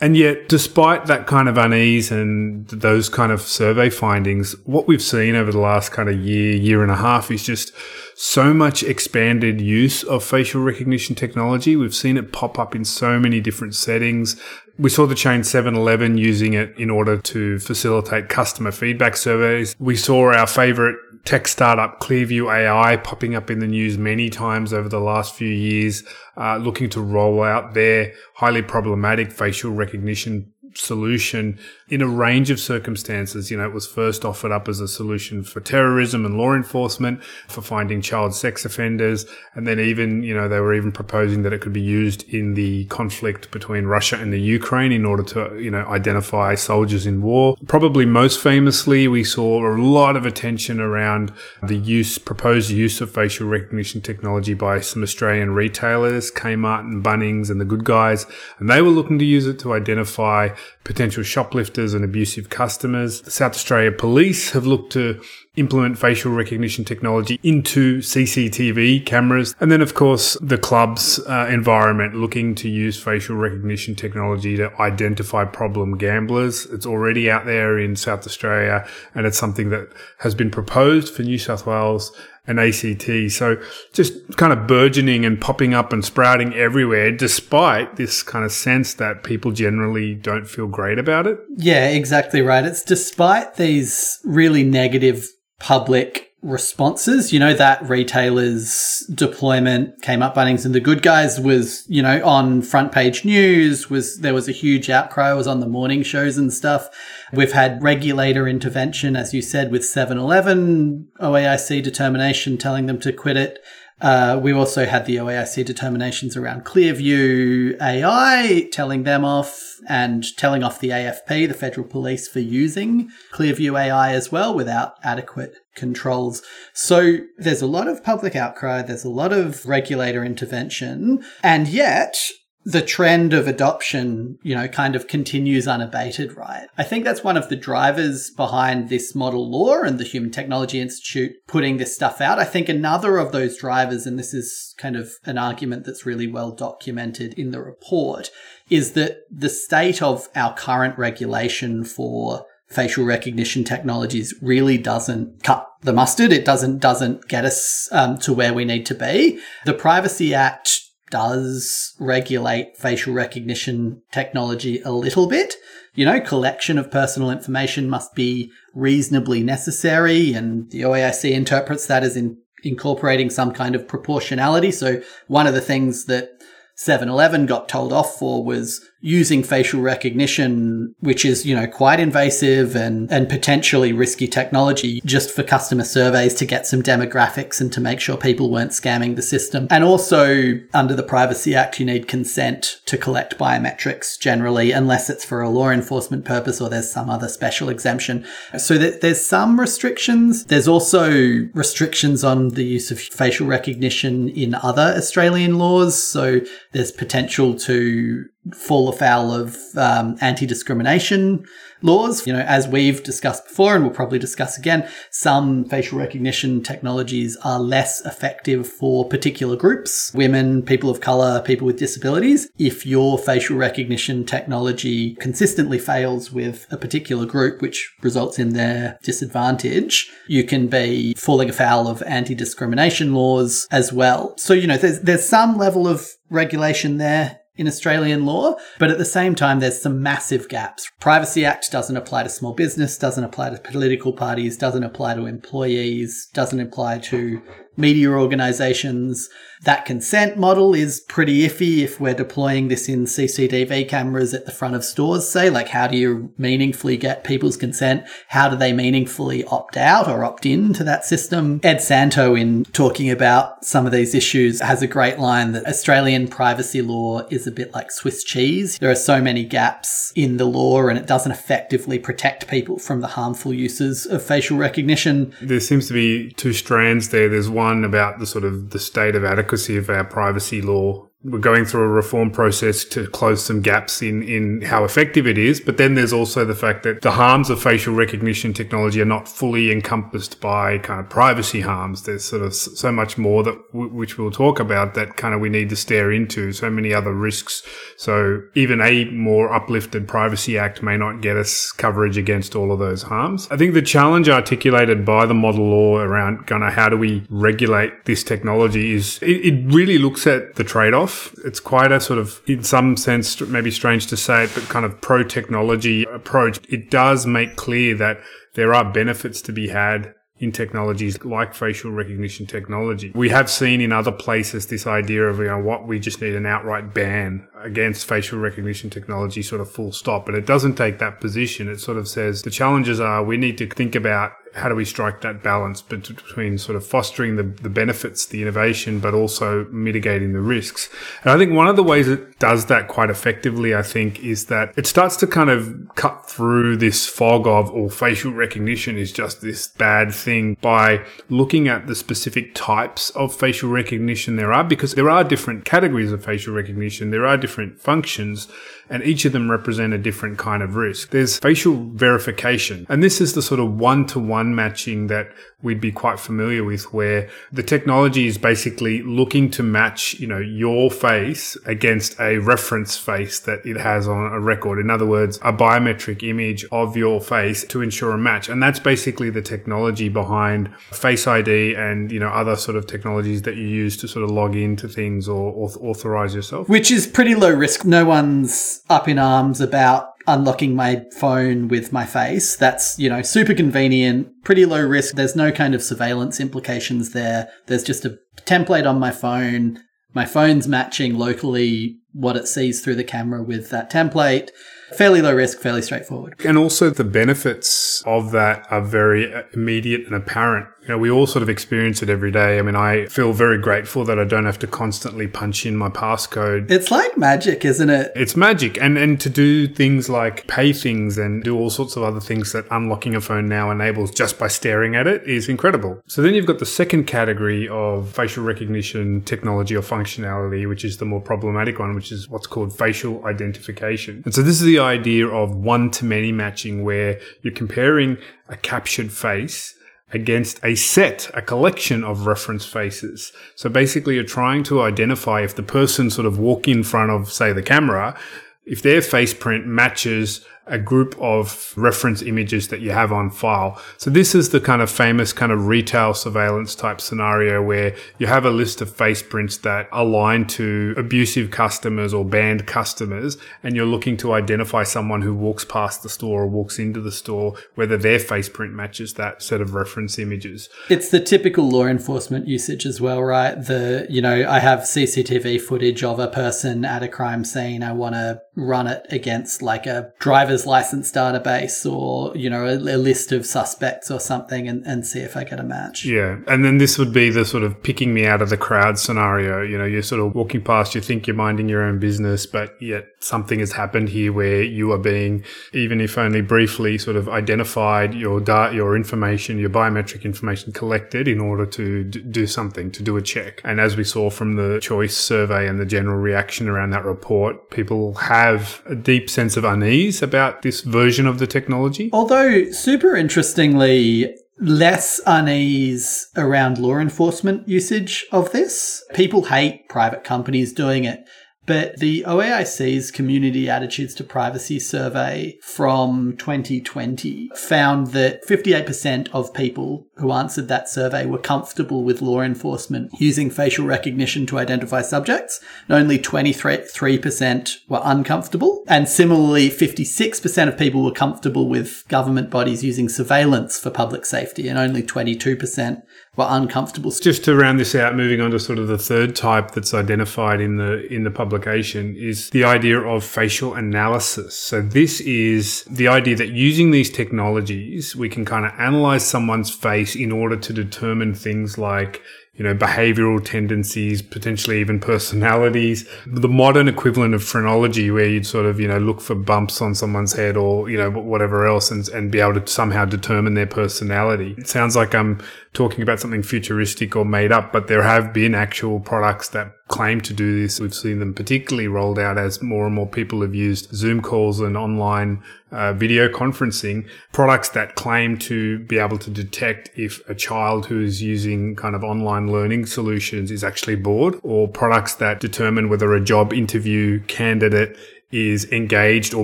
And 0.02 0.18
yet, 0.18 0.50
despite 0.50 1.06
that 1.06 1.28
kind 1.28 1.48
of 1.48 1.60
unease 1.60 2.12
and 2.12 2.68
those 2.70 3.08
kind 3.08 3.32
of 3.32 3.40
survey 3.40 3.92
findings, 3.92 4.54
what 4.66 4.88
we've 4.88 5.02
seen 5.02 5.36
over 5.36 5.52
the 5.52 5.60
last 5.60 5.92
kind 5.92 6.10
of 6.10 6.20
year, 6.20 6.54
year 6.56 6.82
and 6.82 6.92
a 6.92 6.96
half 6.96 7.30
is 7.30 7.46
just 7.46 7.72
so 8.22 8.54
much 8.54 8.84
expanded 8.84 9.60
use 9.60 10.04
of 10.04 10.24
facial 10.24 10.62
recognition 10.62 11.16
technology. 11.16 11.76
We've 11.76 11.96
seen 11.96 12.18
it 12.18 12.32
pop 12.32 12.60
up 12.60 12.76
in 12.76 12.86
so 12.86 13.20
many 13.20 13.42
different 13.42 13.74
settings. 13.74 14.40
We 14.78 14.92
saw 14.92 15.08
the 15.08 15.16
chain 15.16 15.42
7-Eleven 15.42 16.20
using 16.20 16.54
it 16.54 16.78
in 16.78 16.92
order 16.92 17.18
to 17.18 17.58
facilitate 17.58 18.30
customer 18.30 18.72
feedback 18.72 19.18
surveys. 19.18 19.76
We 19.80 19.96
saw 19.96 20.32
our 20.34 20.46
favorite 20.46 20.98
tech 21.26 21.48
startup 21.48 22.00
Clearview 22.00 22.48
AI 22.54 22.98
popping 22.98 23.34
up 23.34 23.50
in 23.50 23.58
the 23.58 23.66
news 23.66 23.98
many 23.98 24.30
times 24.30 24.72
over 24.72 24.88
the 24.88 25.00
last 25.00 25.34
few 25.34 25.50
years, 25.50 26.04
uh, 26.38 26.58
looking 26.58 26.92
to 26.92 27.02
roll 27.02 27.42
out 27.42 27.74
their 27.74 28.14
highly 28.36 28.62
problematic 28.62 29.32
facial 29.32 29.72
recognition 29.72 30.54
solution 30.76 31.60
in 31.92 32.02
a 32.02 32.08
range 32.08 32.50
of 32.50 32.60
circumstances. 32.60 33.52
You 33.52 33.58
know, 33.58 33.66
it 33.66 33.74
was 33.74 33.86
first 33.86 34.24
offered 34.24 34.52
up 34.52 34.70
as 34.70 34.80
a 34.80 34.88
solution 34.88 35.44
for 35.44 35.60
terrorism 35.60 36.26
and 36.26 36.38
law 36.38 36.54
enforcement, 36.54 37.22
for 37.50 37.62
finding 37.62 38.02
child 38.02 38.34
sex 38.34 38.64
offenders. 38.64 39.26
And 39.56 39.68
then 39.68 39.78
even, 39.78 40.24
you 40.24 40.34
know, 40.34 40.48
they 40.48 40.62
were 40.62 40.74
even 40.74 40.94
proposing 40.94 41.44
that 41.44 41.52
it 41.52 41.60
could 41.60 41.74
be 41.74 41.82
used 41.82 42.24
in 42.34 42.54
the 42.54 42.86
conflict 42.86 43.52
between 43.52 43.86
Russia 43.86 44.16
and 44.16 44.32
the 44.32 44.40
Ukraine 44.40 44.94
in 44.94 45.06
order 45.06 45.24
to, 45.24 45.60
you 45.60 45.70
know, 45.70 45.86
identify 45.88 46.56
soldiers 46.56 47.06
in 47.06 47.22
war. 47.22 47.58
Probably 47.68 48.06
most 48.06 48.42
famously, 48.42 49.10
we 49.10 49.26
saw 49.26 49.68
a 49.68 49.76
lot 49.76 50.16
of 50.16 50.26
attention 50.26 50.80
around 50.80 51.34
the 51.62 51.76
use, 51.76 52.18
proposed 52.18 52.72
use 52.72 53.02
of 53.02 53.12
facial 53.12 53.50
recognition 53.50 54.00
technology 54.00 54.54
by 54.54 54.80
some 54.80 55.04
Australian 55.04 55.52
retailers, 55.52 56.32
Kmart 56.32 56.82
and 56.82 57.04
Bunnings 57.04 57.50
and 57.50 57.60
The 57.60 57.66
Good 57.66 57.84
Guys. 57.84 58.26
And 58.60 58.70
they 58.70 58.82
were 58.82 58.90
looking 58.90 59.20
to 59.20 59.26
use 59.26 59.46
it 59.46 59.60
to 59.60 59.74
identify 59.74 60.56
potential 60.86 61.24
shoplifters 61.24 61.81
and 61.82 62.06
abusive 62.06 62.50
customers. 62.50 63.22
The 63.22 63.32
South 63.32 63.54
Australia 63.54 63.92
Police 63.92 64.52
have 64.52 64.66
looked 64.66 64.94
to 64.94 65.22
implement 65.58 65.98
facial 65.98 66.32
recognition 66.32 66.86
technology 66.86 67.38
into 67.44 68.00
CCTV 68.00 69.06
cameras. 69.06 69.54
And 69.60 69.72
then, 69.72 69.82
of 69.82 69.94
course, 69.94 70.38
the 70.42 70.58
club's 70.58 71.20
uh, 71.20 71.48
environment 71.52 72.16
looking 72.16 72.56
to 72.56 72.70
use 72.70 73.02
facial 73.02 73.36
recognition 73.36 73.96
technology 73.96 74.56
to 74.58 74.72
identify 74.82 75.44
problem 75.44 75.98
gamblers. 75.98 76.66
It's 76.68 76.86
already 76.86 77.30
out 77.30 77.46
there 77.46 77.78
in 77.78 77.96
South 77.96 78.26
Australia 78.26 78.88
and 79.14 79.26
it's 79.26 79.38
something 79.38 79.70
that 79.72 79.90
has 80.20 80.36
been 80.36 80.52
proposed 80.52 81.14
for 81.14 81.24
New 81.24 81.38
South 81.38 81.66
Wales 81.66 82.16
and 82.48 82.60
ACT. 82.60 83.32
So 83.32 83.62
just 83.94 84.14
kind 84.38 84.52
of 84.52 84.68
burgeoning 84.68 85.26
and 85.26 85.40
popping 85.40 85.74
up 85.74 85.94
and 85.94 86.04
sprouting 86.04 86.54
everywhere, 86.54 87.12
despite 87.12 87.96
this 87.96 88.24
kind 88.24 88.44
of 88.44 88.52
sense 88.52 88.96
that 88.96 89.24
people 89.24 89.52
generally 89.52 90.16
don't 90.16 90.46
feel 90.46 90.68
great 90.68 91.00
about 91.00 91.28
it. 91.28 91.40
Yeah, 91.56 91.90
exactly 91.90 92.42
right. 92.42 92.66
It's 92.66 92.84
despite 92.84 93.56
these 93.56 94.20
really 94.24 94.64
negative 94.64 95.28
public 95.60 96.21
responses. 96.42 97.32
You 97.32 97.40
know, 97.40 97.54
that 97.54 97.88
retailers 97.88 99.06
deployment 99.14 100.02
came 100.02 100.22
up 100.22 100.36
Bunnings 100.36 100.66
and 100.66 100.74
The 100.74 100.80
Good 100.80 101.02
Guys 101.02 101.40
was, 101.40 101.86
you 101.88 102.02
know, 102.02 102.26
on 102.26 102.62
front 102.62 102.92
page 102.92 103.24
news 103.24 103.90
was, 103.90 104.20
there 104.20 104.34
was 104.34 104.50
a 104.50 104.52
huge 104.54 104.90
outcry. 104.90 105.32
It 105.32 105.36
was 105.36 105.48
on 105.48 105.60
the 105.60 105.68
morning 105.68 106.04
shows 106.04 106.38
and 106.38 106.52
stuff. 106.52 106.90
We've 107.32 107.52
had 107.52 107.84
regulator 107.84 108.48
intervention, 108.48 109.16
as 109.16 109.34
you 109.34 109.42
said, 109.42 109.72
with 109.72 109.84
7-Eleven, 109.84 111.08
OAIC 111.20 111.84
determination 111.84 112.58
telling 112.58 112.88
them 112.88 113.00
to 113.02 113.14
quit 113.14 113.38
it. 113.38 113.60
Uh, 114.02 114.40
we 114.42 114.52
also 114.52 114.86
had 114.86 115.06
the 115.06 115.18
OAIC 115.18 115.66
determinations 115.66 116.36
around 116.36 116.66
Clearview 116.66 117.80
AI, 117.82 118.68
telling 118.72 119.04
them 119.04 119.24
off 119.24 119.80
and 119.88 120.36
telling 120.38 120.64
off 120.64 120.80
the 120.80 120.90
AFP, 120.90 121.48
the 121.48 121.54
federal 121.54 121.86
police, 121.86 122.28
for 122.28 122.40
using 122.40 123.10
Clearview 123.32 123.80
AI 123.80 124.14
as 124.14 124.32
well 124.32 124.54
without 124.54 124.96
adequate 125.04 125.56
controls. 125.76 126.42
So 126.74 127.18
there's 127.38 127.62
a 127.62 127.68
lot 127.68 127.88
of 127.88 128.04
public 128.04 128.36
outcry, 128.36 128.82
there's 128.82 129.06
a 129.06 129.10
lot 129.10 129.34
of 129.34 129.66
regulator 129.66 130.26
intervention, 130.26 131.24
and 131.44 131.68
yet 131.68 132.18
the 132.64 132.82
trend 132.82 133.34
of 133.34 133.48
adoption, 133.48 134.38
you 134.44 134.54
know, 134.54 134.68
kind 134.68 134.96
of 134.96 135.08
continues 135.08 135.68
unabated, 135.68 136.38
right? 136.38 136.68
I 136.78 136.84
think 136.84 137.04
that's 137.04 137.24
one 137.24 137.38
of 137.38 137.50
the 137.50 137.56
drivers 137.56 138.30
behind 138.30 138.90
this 138.90 139.16
model 139.16 139.50
law 139.50 139.82
and 139.82 140.00
the 140.00 140.04
Human 140.04 140.30
Technology 140.30 140.80
Institute 140.80 141.32
putting 141.48 141.78
this 141.78 141.96
stuff 141.96 142.22
out. 142.22 142.38
I 142.38 142.44
think 142.44 142.70
another 142.70 143.18
of 143.18 143.32
those 143.32 143.58
drivers, 143.58 144.06
and 144.06 144.20
this 144.20 144.34
is 144.34 144.76
kind 144.78 144.96
of 144.96 145.14
an 145.26 145.38
argument 145.38 145.86
that's 145.86 146.06
really 146.06 146.28
well 146.28 146.52
documented 146.52 147.34
in 147.34 147.52
the 147.52 147.62
report, 147.62 148.30
is 148.70 148.92
that 148.94 149.22
the 149.32 149.50
state 149.50 150.02
of 150.02 150.30
our 150.36 150.54
current 150.54 150.98
regulation 150.98 151.84
for 151.84 152.46
facial 152.68 153.04
recognition 153.06 153.64
technologies 153.64 154.34
really 154.42 154.78
doesn't 154.78 155.44
cut 155.44 155.68
the 155.82 155.94
mustard. 155.94 156.32
It 156.32 156.46
doesn't 156.46 156.80
doesn't 156.80 157.28
get 157.28 157.44
us 157.44 157.90
um, 157.92 158.18
to 158.20 158.34
where 158.34 158.54
we 158.54 158.66
need 158.66 158.86
to 158.86 158.96
be. 158.96 159.40
The 159.66 159.74
Privacy 159.74 160.34
Act 160.34 160.80
does 161.12 161.94
regulate 162.00 162.76
facial 162.78 163.14
recognition 163.14 164.02
technology 164.12 164.82
a 164.82 164.92
little 164.92 165.28
bit. 165.28 165.54
You 165.94 166.06
know, 166.06 166.20
collection 166.20 166.80
of 166.80 166.90
personal 166.90 167.30
information 167.30 167.90
must 167.90 168.16
be 168.16 168.50
reasonably 168.74 169.44
necessary, 169.44 170.34
and 170.34 170.72
the 170.72 170.82
OAIC 170.82 171.30
interprets 171.30 171.86
that 171.86 172.02
as 172.02 172.18
in 172.18 172.38
incorporating 172.64 173.30
some 173.30 173.52
kind 173.52 173.76
of 173.76 173.88
proportionality. 173.88 174.72
So 174.72 175.02
one 175.28 175.48
of 175.48 175.54
the 175.54 175.62
things 175.62 176.06
that 176.06 176.30
7-Eleven 176.78 177.46
got 177.46 177.68
told 177.68 177.92
off 177.92 178.18
for 178.18 178.44
was 178.44 178.82
using 179.02 179.44
facial 179.44 179.82
recognition, 179.82 180.96
which 181.00 181.26
is, 181.26 181.46
you 181.46 181.56
know, 181.56 181.68
quite 181.68 182.00
invasive 182.00 182.76
and, 182.76 183.12
and 183.12 183.28
potentially 183.28 183.92
risky 183.92 184.28
technology 184.28 185.02
just 185.06 185.32
for 185.32 185.44
customer 185.44 185.84
surveys 185.84 186.34
to 186.36 186.46
get 186.46 186.68
some 186.68 186.82
demographics 186.82 187.60
and 187.60 187.74
to 187.74 187.82
make 187.82 188.00
sure 188.00 188.16
people 188.16 188.52
weren't 188.52 188.72
scamming 188.72 189.16
the 189.16 189.22
system. 189.22 189.68
And 189.70 189.84
also 189.84 190.60
under 190.74 190.96
the 190.96 191.04
Privacy 191.04 191.56
Act, 191.56 191.80
you 191.80 191.86
need 191.86 192.08
consent 192.08 192.82
to 192.86 192.98
collect 192.98 193.38
biometrics 193.38 194.20
generally, 194.20 194.72
unless 194.72 195.10
it's 195.10 195.26
for 195.26 195.42
a 195.42 195.50
law 195.50 195.70
enforcement 195.70 196.24
purpose 196.24 196.62
or 196.62 196.70
there's 196.70 196.92
some 196.92 197.10
other 197.10 197.28
special 197.28 197.70
exemption. 197.70 198.26
So 198.58 198.78
th- 198.78 199.02
there's 199.02 199.26
some 199.26 199.60
restrictions. 199.60 200.46
There's 200.46 200.68
also 200.68 201.10
restrictions 201.54 202.24
on 202.24 202.50
the 202.50 202.64
use 202.64 202.92
of 202.92 203.00
facial 203.00 203.48
recognition 203.48 204.30
in 204.30 204.54
other 204.54 204.94
Australian 204.96 205.58
laws. 205.58 206.02
So 206.02 206.42
there's 206.72 206.92
potential 206.92 207.56
to 207.60 208.26
fall 208.54 208.90
afoul 208.90 209.32
of 209.32 209.58
um, 209.78 210.18
anti-discrimination 210.20 211.46
laws. 211.84 212.26
You 212.26 212.34
know, 212.34 212.40
as 212.40 212.68
we've 212.68 213.04
discussed 213.04 213.48
before, 213.48 213.76
and 213.76 213.84
we'll 213.84 213.94
probably 213.94 214.20
discuss 214.20 214.58
again, 214.58 214.90
some 215.10 215.66
facial 215.66 216.00
recognition 216.00 216.64
technologies 216.64 217.38
are 217.44 217.60
less 217.60 218.04
effective 218.06 218.68
for 218.68 219.08
particular 219.08 219.56
groups, 219.56 220.12
women, 220.14 220.64
people 220.64 220.90
of 220.90 221.02
color, 221.02 221.42
people 221.42 221.68
with 221.68 221.78
disabilities. 221.78 222.50
If 222.58 222.86
your 222.86 223.18
facial 223.18 223.58
recognition 223.58 224.26
technology 224.26 225.16
consistently 225.16 225.80
fails 225.80 226.32
with 226.32 226.66
a 226.72 226.78
particular 226.78 227.26
group, 227.26 227.62
which 227.62 227.94
results 228.02 228.40
in 228.40 228.54
their 228.54 228.98
disadvantage, 229.04 230.12
you 230.28 230.44
can 230.44 230.68
be 230.68 231.14
falling 231.14 231.50
afoul 231.50 231.88
of 231.88 232.02
anti-discrimination 232.04 233.14
laws 233.14 233.68
as 233.72 233.94
well. 233.94 234.36
So, 234.38 234.54
you 234.54 234.68
know, 234.68 234.78
there's, 234.78 235.02
there's 235.02 235.28
some 235.28 235.58
level 235.58 235.88
of 235.88 236.08
regulation 236.30 236.98
there 236.98 237.41
in 237.62 237.68
Australian 237.68 238.26
law, 238.26 238.56
but 238.80 238.90
at 238.90 238.98
the 238.98 239.06
same 239.06 239.36
time, 239.36 239.60
there's 239.60 239.80
some 239.80 240.02
massive 240.02 240.50
gaps. 240.50 240.92
Privacy 241.00 241.46
Act 241.46 241.72
doesn't 241.72 241.96
apply 241.96 242.24
to 242.24 242.30
small 242.30 242.54
business, 242.54 242.98
doesn't 242.98 243.24
apply 243.24 243.52
to 243.52 243.60
political 243.60 244.12
parties, 244.12 244.58
doesn't 244.58 244.84
apply 244.84 245.14
to 245.14 245.28
employees, 245.28 246.28
doesn't 246.34 246.60
apply 246.60 246.98
to 246.98 247.40
media 247.78 248.10
organizations. 248.10 249.30
That 249.64 249.86
consent 249.86 250.38
model 250.38 250.74
is 250.74 251.02
pretty 251.02 251.48
iffy 251.48 251.84
if 251.84 252.00
we're 252.00 252.16
deploying 252.16 252.68
this 252.68 252.90
in 252.90 253.06
CCTV 253.06 253.88
cameras 253.88 254.34
at 254.34 254.48
the 254.48 254.52
front 254.52 254.74
of 254.74 254.84
stores, 254.84 255.30
say. 255.30 255.52
Like, 255.52 255.68
how 255.68 255.86
do 255.86 255.96
you 255.98 256.34
meaningfully 256.40 256.98
get 256.98 257.24
people's 257.24 257.58
consent? 257.58 258.08
How 258.28 258.50
do 258.50 258.56
they 258.56 258.74
meaningfully 258.74 259.44
opt 259.46 259.78
out 259.78 260.08
or 260.08 260.24
opt 260.24 260.48
in 260.48 260.74
to 260.74 260.84
that 260.86 261.06
system? 261.06 261.60
Ed 261.62 261.78
Santow, 261.78 262.40
in 262.40 262.66
talking 262.66 263.12
about 263.12 263.64
some 263.64 263.86
of 263.86 263.92
these 263.92 264.16
issues, 264.16 264.62
has 264.62 264.82
a 264.82 264.88
great 264.88 265.20
line 265.20 265.52
that 265.52 265.68
Australian 265.68 266.28
privacy 266.28 266.82
law 266.82 267.20
is 267.30 267.46
a 267.46 267.52
bit 267.52 267.72
like 267.72 267.92
Swiss 267.92 268.24
cheese. 268.24 268.80
There 268.80 268.90
are 268.90 268.96
so 268.96 269.22
many 269.22 269.44
gaps 269.44 270.12
in 270.16 270.38
the 270.38 270.46
law 270.46 270.88
and 270.88 270.98
it 270.98 271.06
doesn't 271.06 271.32
effectively 271.32 272.00
protect 272.00 272.48
people 272.48 272.80
from 272.80 273.02
the 273.02 273.08
harmful 273.08 273.54
uses 273.54 274.08
of 274.08 274.24
facial 274.24 274.58
recognition. 274.58 275.36
There 275.40 275.60
seems 275.60 275.88
to 275.90 275.94
be 275.94 276.32
two 276.32 276.54
strands 276.54 277.10
there. 277.10 277.30
There's 277.30 277.50
one 277.50 277.84
about 277.84 278.18
the 278.18 278.26
sort 278.26 278.44
of 278.44 278.72
the 278.72 278.80
state 278.80 279.16
of 279.16 279.24
adequacy 279.24 279.51
of 279.78 279.90
our 279.90 280.04
privacy 280.04 280.62
law 280.62 281.11
we're 281.24 281.40
going 281.40 281.66
through 281.66 281.84
a 281.84 281.88
reform 281.88 282.32
process 282.32 282.84
to 282.84 283.08
close 283.08 283.46
some 283.46 283.62
gaps 283.62 284.02
in, 284.02 284.24
in 284.24 284.62
how 284.62 284.84
effective 284.84 285.28
it 285.28 285.38
is. 285.38 285.62
But 285.62 285.78
then 285.78 285.94
there's 285.94 286.14
also 286.14 286.46
the 286.46 286.56
fact 286.56 286.82
that 286.84 287.02
the 287.02 287.12
harms 287.12 287.52
of 287.52 287.62
facial 287.62 287.94
recognition 287.94 288.54
technology 288.54 289.02
are 289.02 289.06
not 289.06 289.28
fully 289.28 289.72
encompassed 289.72 290.42
by 290.42 290.80
kind 290.80 291.00
of 291.00 291.10
privacy 291.10 291.62
harms. 291.62 292.04
There's 292.04 292.26
sort 292.26 292.42
of 292.42 292.56
so 292.56 292.92
much 292.92 293.20
more 293.20 293.44
that, 293.44 293.54
which 293.72 294.18
we'll 294.18 294.32
talk 294.32 294.60
about 294.60 294.96
that 294.96 295.16
kind 295.16 295.36
of 295.36 295.42
we 295.42 295.50
need 295.50 295.70
to 295.70 295.76
stare 295.76 296.12
into. 296.12 296.54
So 296.54 296.72
many 296.72 296.92
other 296.92 297.14
risks. 297.14 297.62
So 297.98 298.42
even 298.56 298.82
a 298.82 299.06
more 299.06 299.54
uplifted 299.54 300.08
privacy 300.08 300.58
act 300.58 300.82
may 300.82 300.98
not 300.98 301.22
get 301.22 301.38
us 301.38 301.72
coverage 301.72 302.18
against 302.18 302.56
all 302.56 302.72
of 302.72 302.80
those 302.80 303.04
harms. 303.04 303.48
I 303.52 303.58
think 303.58 303.76
the 303.76 303.84
challenge 303.84 304.28
articulated 304.28 305.06
by 305.06 305.28
the 305.28 305.36
model 305.36 305.70
law 305.70 305.98
around 305.98 306.48
kind 306.48 306.64
of 306.64 306.74
how 306.74 306.90
do 306.90 306.98
we 306.98 307.24
regulate 307.30 308.06
this 308.06 308.24
technology 308.24 308.94
is 308.94 309.20
it, 309.22 309.46
it 309.46 309.74
really 309.74 310.00
looks 310.00 310.26
at 310.26 310.56
the 310.56 310.64
trade 310.64 310.96
off 310.96 311.11
it's 311.46 311.60
quite 311.60 311.92
a 311.92 312.00
sort 312.00 312.20
of, 312.20 312.42
in 312.48 312.64
some 312.64 312.98
sense, 312.98 313.40
maybe 313.42 313.72
strange 313.72 314.08
to 314.08 314.18
say 314.18 314.46
it, 314.46 314.52
but 314.54 314.64
kind 314.70 314.86
of 314.86 315.02
pro 315.02 315.24
technology 315.24 316.04
approach. 316.04 316.60
It 316.70 316.90
does 316.90 317.26
make 317.26 317.56
clear 317.56 317.96
that 317.96 318.20
there 318.56 318.74
are 318.74 318.92
benefits 318.92 319.42
to 319.44 319.52
be 319.52 319.70
had 319.70 320.14
in 320.42 320.52
technologies 320.52 321.24
like 321.24 321.54
facial 321.54 321.92
recognition 321.92 322.48
technology. 322.48 323.12
We 323.14 323.30
have 323.30 323.48
seen 323.50 323.80
in 323.80 323.92
other 323.92 324.12
places 324.12 324.66
this 324.66 324.88
idea 324.88 325.26
of, 325.26 325.38
you 325.38 325.46
know, 325.46 325.60
what 325.60 325.88
we 325.88 326.00
just 326.00 326.20
need 326.20 326.34
an 326.34 326.48
outright 326.48 326.96
ban 326.96 327.48
against 327.64 328.08
facial 328.08 328.40
recognition 328.40 328.90
technology, 328.90 329.44
sort 329.44 329.62
of 329.62 329.70
full 329.72 329.92
stop. 329.92 330.26
But 330.26 330.34
it 330.34 330.48
doesn't 330.48 330.76
take 330.76 330.98
that 330.98 331.22
position. 331.22 331.70
It 331.70 331.80
sort 331.80 331.98
of 331.98 332.08
says 332.08 332.42
the 332.42 332.50
challenges 332.50 333.00
are 333.00 333.24
we 333.24 333.38
need 333.38 333.60
to 333.60 333.68
think 333.68 333.94
about 333.94 334.32
how 334.54 334.70
do 334.70 334.76
we 334.76 334.86
strike 334.86 335.22
that 335.22 335.42
balance 335.42 335.82
between 335.82 336.58
sort 336.58 336.76
of 336.76 336.86
fostering 336.86 337.36
the, 337.36 337.44
the 337.44 337.70
benefits, 337.70 338.26
the 338.26 338.42
innovation, 338.42 339.00
but 339.00 339.14
also 339.14 339.66
mitigating 339.72 340.34
the 340.34 340.42
risks? 340.42 340.90
And 341.24 341.32
I 341.32 341.38
think 341.38 341.54
one 341.54 341.68
of 341.68 341.76
the 341.76 341.84
ways 341.84 342.08
it 342.08 342.40
does 342.40 342.66
that 342.66 342.88
quite 342.88 343.10
effectively, 343.10 343.74
I 343.74 343.82
think, 343.82 344.20
is 344.20 344.48
that 344.48 344.74
it 344.78 344.88
starts 344.88 345.16
to 345.18 345.28
kind 345.28 345.50
of 345.50 345.90
cut 345.96 346.30
through 346.30 346.78
this 346.78 347.08
fog 347.08 347.48
of, 347.48 347.72
all 347.72 347.86
oh, 347.86 347.90
facial 347.90 348.32
recognition 348.32 348.98
is 348.98 349.12
just 349.12 349.42
this 349.42 349.68
bad 349.68 350.14
thing 350.14 350.58
by 350.62 351.06
looking 351.30 351.68
at 351.68 351.88
the 351.88 351.96
specific 351.96 352.54
types 352.54 353.10
of 353.12 353.34
facial 353.34 353.70
recognition 353.70 354.36
there 354.36 354.52
are, 354.52 354.64
because 354.64 354.96
there 354.96 355.10
are 355.10 355.24
different 355.24 355.66
categories 355.66 356.12
of 356.12 356.24
facial 356.26 356.54
recognition. 356.54 357.12
There 357.12 357.26
are 357.26 357.38
different 357.38 357.80
functions 357.80 358.48
and 358.92 359.02
each 359.04 359.26
of 359.26 359.32
them 359.32 359.50
represent 359.50 359.94
a 359.94 359.98
different 359.98 360.38
kind 360.38 360.62
of 360.62 360.76
risk. 360.76 361.10
There's 361.10 361.40
facial 361.40 361.90
verification, 361.94 362.86
and 362.90 363.02
this 363.02 363.20
is 363.20 363.34
the 363.34 363.42
sort 363.42 363.60
of 363.60 363.80
one 363.80 364.06
to 364.08 364.20
one 364.20 364.54
matching 364.54 365.08
that 365.08 365.30
we'd 365.64 365.82
be 365.82 365.92
quite 365.92 366.20
familiar 366.20 366.64
with 366.64 366.92
where 366.94 367.30
the 367.52 367.64
technology 367.64 368.28
is 368.28 368.38
basically 368.38 369.02
looking 369.04 369.50
to 369.52 369.64
match, 369.64 370.16
you 370.16 370.28
know, 370.28 370.40
your 370.40 370.90
face 370.90 371.56
against 371.66 372.20
a 372.20 372.38
reference 372.40 372.98
face 372.98 373.40
that 373.42 373.66
it 373.66 373.78
has 373.78 374.08
on 374.08 374.32
a 374.34 374.40
record. 374.40 374.80
In 374.80 374.90
other 374.90 375.06
words, 375.06 375.38
a 375.44 375.54
biometric 375.54 376.28
image 376.28 376.66
of 376.72 376.98
your 376.98 377.22
face 377.22 377.64
to 377.66 377.82
ensure 377.82 378.12
a 378.12 378.18
match. 378.18 378.50
And 378.50 378.62
that's 378.62 378.80
basically 378.80 379.30
the 379.30 379.42
technology 379.42 380.10
behind 380.10 380.76
Face 380.76 381.28
ID 381.28 381.76
and, 381.76 382.12
you 382.12 382.20
know, 382.20 382.30
other 382.30 382.56
sort 382.56 382.76
of 382.76 382.88
technologies 382.88 383.44
that 383.44 383.56
you 383.56 383.68
use 383.68 383.98
to 383.98 384.08
sort 384.08 384.24
of 384.24 384.32
log 384.32 384.56
into 384.56 384.88
things 384.88 385.30
or 385.30 385.54
authorize 385.80 386.36
yourself. 386.36 386.68
Which 386.68 386.92
is 386.92 387.08
pretty 387.08 387.36
low 387.36 387.52
risk. 387.52 387.86
No 387.86 388.06
one's 388.06 388.81
up 388.90 389.08
in 389.08 389.20
arms 389.20 389.62
about 389.62 390.10
unlocking 390.28 390.76
my 390.76 391.04
phone 391.18 391.68
with 391.68 391.92
my 391.92 392.06
face. 392.06 392.56
That's, 392.56 392.98
you 393.00 393.10
know, 393.10 393.22
super 393.22 393.54
convenient, 393.54 394.30
pretty 394.44 394.66
low 394.66 394.86
risk. 394.86 395.16
There's 395.16 395.36
no 395.36 395.52
kind 395.52 395.74
of 395.74 395.82
surveillance 395.82 396.40
implications 396.40 397.12
there. 397.12 397.50
There's 397.68 397.84
just 397.84 398.06
a 398.06 398.18
template 398.46 398.88
on 398.88 399.00
my 399.00 399.12
phone. 399.12 399.80
My 400.14 400.26
phone's 400.26 400.68
matching 400.68 401.18
locally 401.18 401.98
what 402.14 402.36
it 402.36 402.48
sees 402.48 402.84
through 402.84 402.96
the 402.96 403.04
camera 403.04 403.42
with 403.42 403.70
that 403.70 403.90
template. 403.90 404.50
Fairly 404.98 405.22
low 405.22 405.34
risk, 405.34 405.60
fairly 405.60 405.82
straightforward. 405.82 406.36
And 406.44 406.58
also 406.58 406.90
the 406.90 407.06
benefits 407.06 408.04
of 408.06 408.32
that 408.32 408.68
are 408.70 408.82
very 408.82 409.34
immediate 409.54 410.06
and 410.06 410.14
apparent 410.14 410.68
you 410.82 410.88
know, 410.88 410.98
we 410.98 411.12
all 411.12 411.28
sort 411.28 411.44
of 411.44 411.50
experience 411.50 412.02
it 412.02 412.10
every 412.10 412.32
day. 412.32 412.58
I 412.58 412.64
mean, 412.64 412.76
I 412.76 413.06
feel 413.06 413.34
very 413.34 413.60
grateful 413.60 414.04
that 414.06 414.18
I 414.18 414.24
don't 414.24 414.46
have 414.46 414.58
to 414.60 414.68
constantly 414.68 415.28
punch 415.28 415.66
in 415.66 415.78
my 415.78 415.90
passcode. 415.90 416.72
It's 416.72 416.90
like 416.90 417.18
magic, 417.18 417.64
isn't 417.64 417.90
it? 417.90 418.12
It's 418.16 418.36
magic. 418.36 418.82
And 418.82 418.98
and 418.98 419.20
to 419.22 419.30
do 419.30 419.68
things 419.68 420.10
like 420.10 420.48
pay 420.48 420.74
things 420.74 421.20
and 421.20 421.44
do 421.44 421.56
all 421.56 421.70
sorts 421.70 421.96
of 421.96 422.04
other 422.04 422.20
things 422.20 422.52
that 422.54 422.66
unlocking 422.72 423.16
a 423.16 423.22
phone 423.22 423.48
now 423.48 423.70
enables 423.70 424.10
just 424.10 424.40
by 424.40 424.48
staring 424.48 424.96
at 424.96 425.06
it 425.06 425.24
is 425.24 425.48
incredible. 425.48 426.02
So 426.08 426.24
then 426.24 426.34
you've 426.34 426.48
got 426.48 426.58
the 426.58 426.66
second 426.66 427.06
category 427.06 427.70
of 427.70 428.12
facial 428.12 428.44
recognition 428.44 429.22
technology 429.22 429.76
or 429.76 429.82
functionality, 429.82 430.68
which 430.68 430.84
is 430.84 430.98
the 430.98 431.06
more 431.06 431.22
problematic 431.22 431.78
one, 431.78 431.94
which 431.94 432.12
is 432.12 432.28
what's 432.28 432.48
called 432.48 432.76
facial 432.76 433.24
identification. 433.26 434.24
And 434.26 434.34
so 434.34 434.42
this 434.42 434.60
is 434.60 434.66
the 434.66 434.80
idea 434.80 435.28
of 435.28 435.56
one 435.56 435.92
to 435.92 436.06
many 436.06 436.32
matching 436.32 436.84
where 436.84 437.20
you're 437.44 437.54
comparing 437.54 438.18
a 438.50 438.58
captured 438.58 439.12
face 439.12 439.76
against 440.14 440.60
a 440.64 440.76
set, 440.76 441.30
a 441.34 441.42
collection 441.42 442.04
of 442.04 442.28
reference 442.28 442.66
faces. 442.66 443.32
So 443.56 443.70
basically 443.70 444.16
you're 444.16 444.24
trying 444.24 444.64
to 444.64 444.82
identify 444.82 445.42
if 445.42 445.56
the 445.56 445.64
person 445.64 446.10
sort 446.10 446.28
of 446.28 446.40
walk 446.40 446.68
in 446.68 446.84
front 446.84 447.12
of, 447.12 447.32
say, 447.32 447.54
the 447.54 447.64
camera, 447.64 448.18
if 448.66 448.82
their 448.82 449.02
face 449.02 449.34
print 449.34 449.66
matches 449.66 450.46
a 450.68 450.78
group 450.78 451.16
of 451.20 451.74
reference 451.76 452.22
images 452.22 452.68
that 452.68 452.82
you 452.82 452.92
have 452.92 453.12
on 453.12 453.30
file. 453.30 453.82
So 453.98 454.10
this 454.10 454.36
is 454.36 454.50
the 454.50 454.60
kind 454.60 454.82
of 454.82 454.90
famous 454.90 455.34
kind 455.34 455.52
of 455.52 455.68
retail 455.68 456.14
surveillance 456.14 456.76
type 456.76 457.02
scenario 457.02 457.62
where 457.62 457.96
you 458.20 458.28
have 458.28 458.46
a 458.46 458.52
list 458.52 458.82
of 458.82 458.96
face 458.96 459.24
prints 459.24 459.58
that 459.58 459.90
align 459.92 460.46
to 460.48 460.94
abusive 460.98 461.52
customers 461.52 462.14
or 462.14 462.24
banned 462.24 462.68
customers, 462.68 463.38
and 463.64 463.76
you're 463.76 463.86
looking 463.86 464.18
to 464.18 464.34
identify 464.34 464.84
someone 464.84 465.22
who 465.22 465.34
walks 465.34 465.66
past 465.66 466.04
the 466.04 466.10
store 466.10 466.44
or 466.44 466.48
walks 466.48 466.80
into 466.80 467.02
the 467.02 467.12
store, 467.12 467.56
whether 467.76 467.98
their 467.98 468.20
face 468.20 468.48
print 468.48 468.74
matches 468.74 469.16
that 469.16 469.42
set 469.42 469.62
of 469.62 469.74
reference 469.74 470.20
images. 470.20 470.70
It's 470.90 471.10
the 471.10 471.20
typical 471.20 471.68
law 471.70 471.88
enforcement 471.88 472.48
usage 472.48 472.86
as 472.86 473.02
well, 473.02 473.24
right? 473.24 473.56
The, 473.56 474.06
you 474.10 474.22
know, 474.22 474.48
I 474.48 474.60
have 474.60 474.82
CCTV 474.82 475.60
footage 475.60 476.04
of 476.04 476.20
a 476.20 476.28
person 476.28 476.86
at 476.86 477.04
a 477.04 477.08
crime 477.08 477.44
scene. 477.44 477.84
I 477.84 477.94
want 477.94 478.16
to 478.16 478.42
run 478.56 478.88
it 478.88 479.06
against 479.10 479.62
like 479.62 479.86
a 479.86 480.12
driver's 480.20 480.61
license 480.66 481.12
database 481.12 481.90
or, 481.90 482.36
you 482.36 482.50
know, 482.50 482.66
a, 482.66 482.76
a, 482.76 482.98
list 482.98 483.32
of 483.32 483.46
suspects 483.46 484.10
or 484.12 484.20
something 484.20 484.68
and, 484.68 484.86
and 484.86 485.06
see 485.06 485.20
if 485.20 485.36
I 485.36 485.44
get 485.44 485.60
a 485.60 485.64
match. 485.64 486.06
Yeah. 486.06 486.40
And 486.48 486.64
then 486.64 486.78
this 486.78 486.98
would 486.98 487.14
be 487.14 487.30
the 487.30 487.46
sort 487.46 487.64
of 487.64 487.82
picking 487.84 488.14
me 488.14 488.26
out 488.26 488.42
of 488.42 488.50
the 488.50 488.58
crowd 488.58 488.98
scenario. 488.98 489.62
You 489.62 489.78
know, 489.78 489.86
you're 489.86 490.02
sort 490.02 490.22
of 490.22 490.36
walking 490.36 490.64
past, 490.64 490.96
you 490.96 491.02
think 491.02 491.28
you're 491.28 491.36
minding 491.36 491.70
your 491.70 491.84
own 491.84 492.00
business, 492.00 492.46
but 492.46 492.76
yet 492.82 493.06
something 493.22 493.60
has 493.60 493.72
happened 493.74 494.10
here 494.10 494.34
where 494.34 494.62
you 494.62 494.92
are 494.92 494.98
being, 494.98 495.44
even 495.74 496.02
if 496.02 496.18
only 496.18 496.42
briefly, 496.42 496.98
sort 496.98 497.16
of 497.16 497.30
identified 497.30 498.14
your 498.14 498.40
data, 498.40 498.76
your 498.76 498.96
information, 498.96 499.58
your 499.58 499.70
biometric 499.70 500.24
information 500.24 500.72
collected 500.72 501.28
in 501.28 501.40
order 501.40 501.66
to 501.66 502.04
d- 502.04 502.20
do 502.20 502.48
something, 502.48 502.92
to 502.92 503.04
do 503.04 503.18
a 503.18 503.22
check. 503.22 503.62
And 503.64 503.80
as 503.80 503.96
we 503.96 504.04
saw 504.04 504.30
from 504.30 504.56
the 504.56 504.80
choice 504.82 505.16
survey 505.16 505.68
and 505.68 505.80
the 505.80 505.86
general 505.86 506.18
reaction 506.18 506.68
around 506.68 506.92
that 506.92 507.06
report, 507.06 507.70
people 507.70 508.16
have 508.16 508.42
have 508.52 508.82
a 508.86 508.96
deep 508.96 509.30
sense 509.30 509.58
of 509.58 509.64
unease 509.64 510.22
about 510.22 510.62
this 510.62 510.82
version 510.82 511.28
of 511.28 511.40
the 511.40 511.48
technology. 511.48 512.10
Although, 512.14 512.72
super 512.72 513.16
interestingly, 513.16 514.36
less 514.60 515.20
unease 515.26 516.28
around 516.36 516.78
law 516.78 516.98
enforcement 516.98 517.68
usage 517.68 518.26
of 518.32 518.52
this. 518.52 519.04
People 519.14 519.46
hate 519.46 519.90
private 519.90 520.24
companies 520.24 520.72
doing 520.72 521.04
it. 521.04 521.28
But 521.72 522.00
the 522.00 522.26
OAIC's 522.28 523.12
Community 523.12 523.70
Attitudes 523.70 524.14
to 524.16 524.26
Privacy 524.26 524.78
survey 524.78 525.58
from 525.62 526.36
2020 526.36 527.50
found 527.56 528.08
that 528.08 528.46
58% 528.46 529.30
of 529.32 529.54
people 529.54 530.06
who 530.16 530.34
answered 530.34 530.68
that 530.68 530.90
survey 530.90 531.26
were 531.26 531.38
comfortable 531.38 532.04
with 532.04 532.22
law 532.22 532.42
enforcement 532.42 533.12
using 533.20 533.50
facial 533.50 533.86
recognition 533.86 534.46
to 534.48 534.60
identify 534.60 535.02
subjects, 535.02 535.62
and 535.88 535.98
only 535.98 536.20
23% 536.20 537.78
were 537.88 538.02
uncomfortable. 538.04 538.84
And 538.90 539.08
similarly, 539.08 539.70
56% 539.70 540.68
of 540.68 540.78
people 540.78 541.06
were 541.06 541.14
comfortable 541.14 541.70
with 541.70 542.04
government 542.10 542.50
bodies 542.50 542.84
using 542.84 543.08
surveillance 543.08 543.80
for 543.80 543.92
public 543.92 544.26
safety, 544.26 544.68
and 544.68 544.78
only 544.78 545.04
22% 545.04 546.04
were 546.38 546.48
uncomfortable. 546.50 547.12
Just 547.12 547.44
to 547.46 547.56
round 547.56 547.80
this 547.80 547.94
out, 547.94 548.16
moving 548.16 548.40
on 548.40 548.52
to 548.52 548.60
sort 548.60 548.80
of 548.80 548.88
the 548.88 548.98
third 548.98 549.36
type 549.36 549.72
that's 549.72 549.94
identified 549.94 550.62
in 550.62 550.78
the 550.78 551.06
in 551.14 551.24
the 551.24 551.32
publication 551.32 552.16
is 552.16 552.50
the 552.52 552.64
idea 552.64 553.00
of 553.00 553.24
facial 553.24 553.74
analysis. 553.74 554.58
So 554.58 554.82
this 554.82 555.20
is 555.22 555.84
the 555.86 556.08
idea 556.08 556.36
that 556.38 556.50
using 556.50 556.92
these 556.92 557.10
technologies, 557.10 558.16
we 558.16 558.30
can 558.30 558.46
kind 558.46 558.66
of 558.66 558.72
analyze 558.80 559.26
someone's 559.26 559.72
face 559.72 560.16
in 560.16 560.32
order 560.32 560.56
to 560.56 560.74
determine 560.74 561.34
things 561.34 561.78
like 561.78 562.22
you 562.54 562.68
know, 562.68 562.76
behavioral 562.76 563.44
tendencies, 563.44 564.22
potentially 564.22 564.82
even 564.82 565.00
personalities. 565.00 566.08
The 566.28 566.50
modern 566.50 566.90
equivalent 566.90 567.34
of 567.34 567.44
phrenology, 567.44 568.12
where 568.12 568.28
you'd 568.28 568.46
sort 568.46 568.66
of, 568.66 568.80
you 568.80 568.88
know, 568.88 568.98
look 568.98 569.22
for 569.22 569.36
bumps 569.36 569.82
on 569.82 569.96
someone's 569.96 570.34
head 570.34 570.58
or, 570.58 570.90
you 570.90 570.98
know, 570.98 571.10
whatever 571.10 571.66
else 571.66 571.90
and, 571.90 572.08
and 572.10 572.30
be 572.30 572.40
able 572.42 572.60
to 572.60 572.68
somehow 572.68 573.06
determine 573.06 573.54
their 573.54 573.68
personality. 573.68 574.54
It 574.58 574.68
sounds 574.68 574.98
like 574.98 575.16
I'm 575.16 575.42
talking 575.74 576.02
about 576.02 576.20
something 576.20 576.44
futuristic 576.44 577.16
or 577.16 577.24
made 577.24 577.52
up, 577.52 577.72
but 577.72 577.88
there 577.88 578.04
have 578.04 578.34
been 578.34 578.54
actual 578.54 579.00
products 579.00 579.50
that 579.50 579.74
claim 579.88 580.20
to 580.20 580.34
do 580.34 580.62
this. 580.62 580.82
We've 580.82 580.94
seen 580.94 581.20
them 581.20 581.34
particularly 581.34 581.88
rolled 581.88 582.20
out 582.20 582.38
as 582.38 582.62
more 582.62 582.86
and 582.86 582.96
more 582.96 583.08
people 583.08 583.42
have 583.42 583.56
used 583.56 583.94
Zoom 583.96 584.22
calls 584.22 584.60
and 584.60 584.76
online 584.76 585.42
uh, 585.72 585.94
video 585.94 586.28
conferencing 586.28 587.08
products 587.32 587.70
that 587.70 587.96
claim 587.96 588.38
to 588.40 588.80
be 588.80 588.98
able 588.98 589.18
to 589.20 589.30
detect 589.30 589.90
if 589.96 590.28
a 590.30 590.36
child 590.36 590.88
who 590.88 591.00
is 591.00 591.22
using 591.22 591.76
kind 591.78 591.96
of 591.96 592.04
online 592.04 592.52
learning 592.52 592.86
solutions 592.86 593.50
is 593.50 593.64
actually 593.64 593.96
bored 593.96 594.36
or 594.44 594.68
products 594.68 595.16
that 595.16 595.40
determine 595.40 595.90
whether 595.90 596.14
a 596.14 596.22
job 596.22 596.52
interview 596.52 597.22
candidate 597.28 597.98
is 598.32 598.66
engaged 598.72 599.34
or 599.34 599.44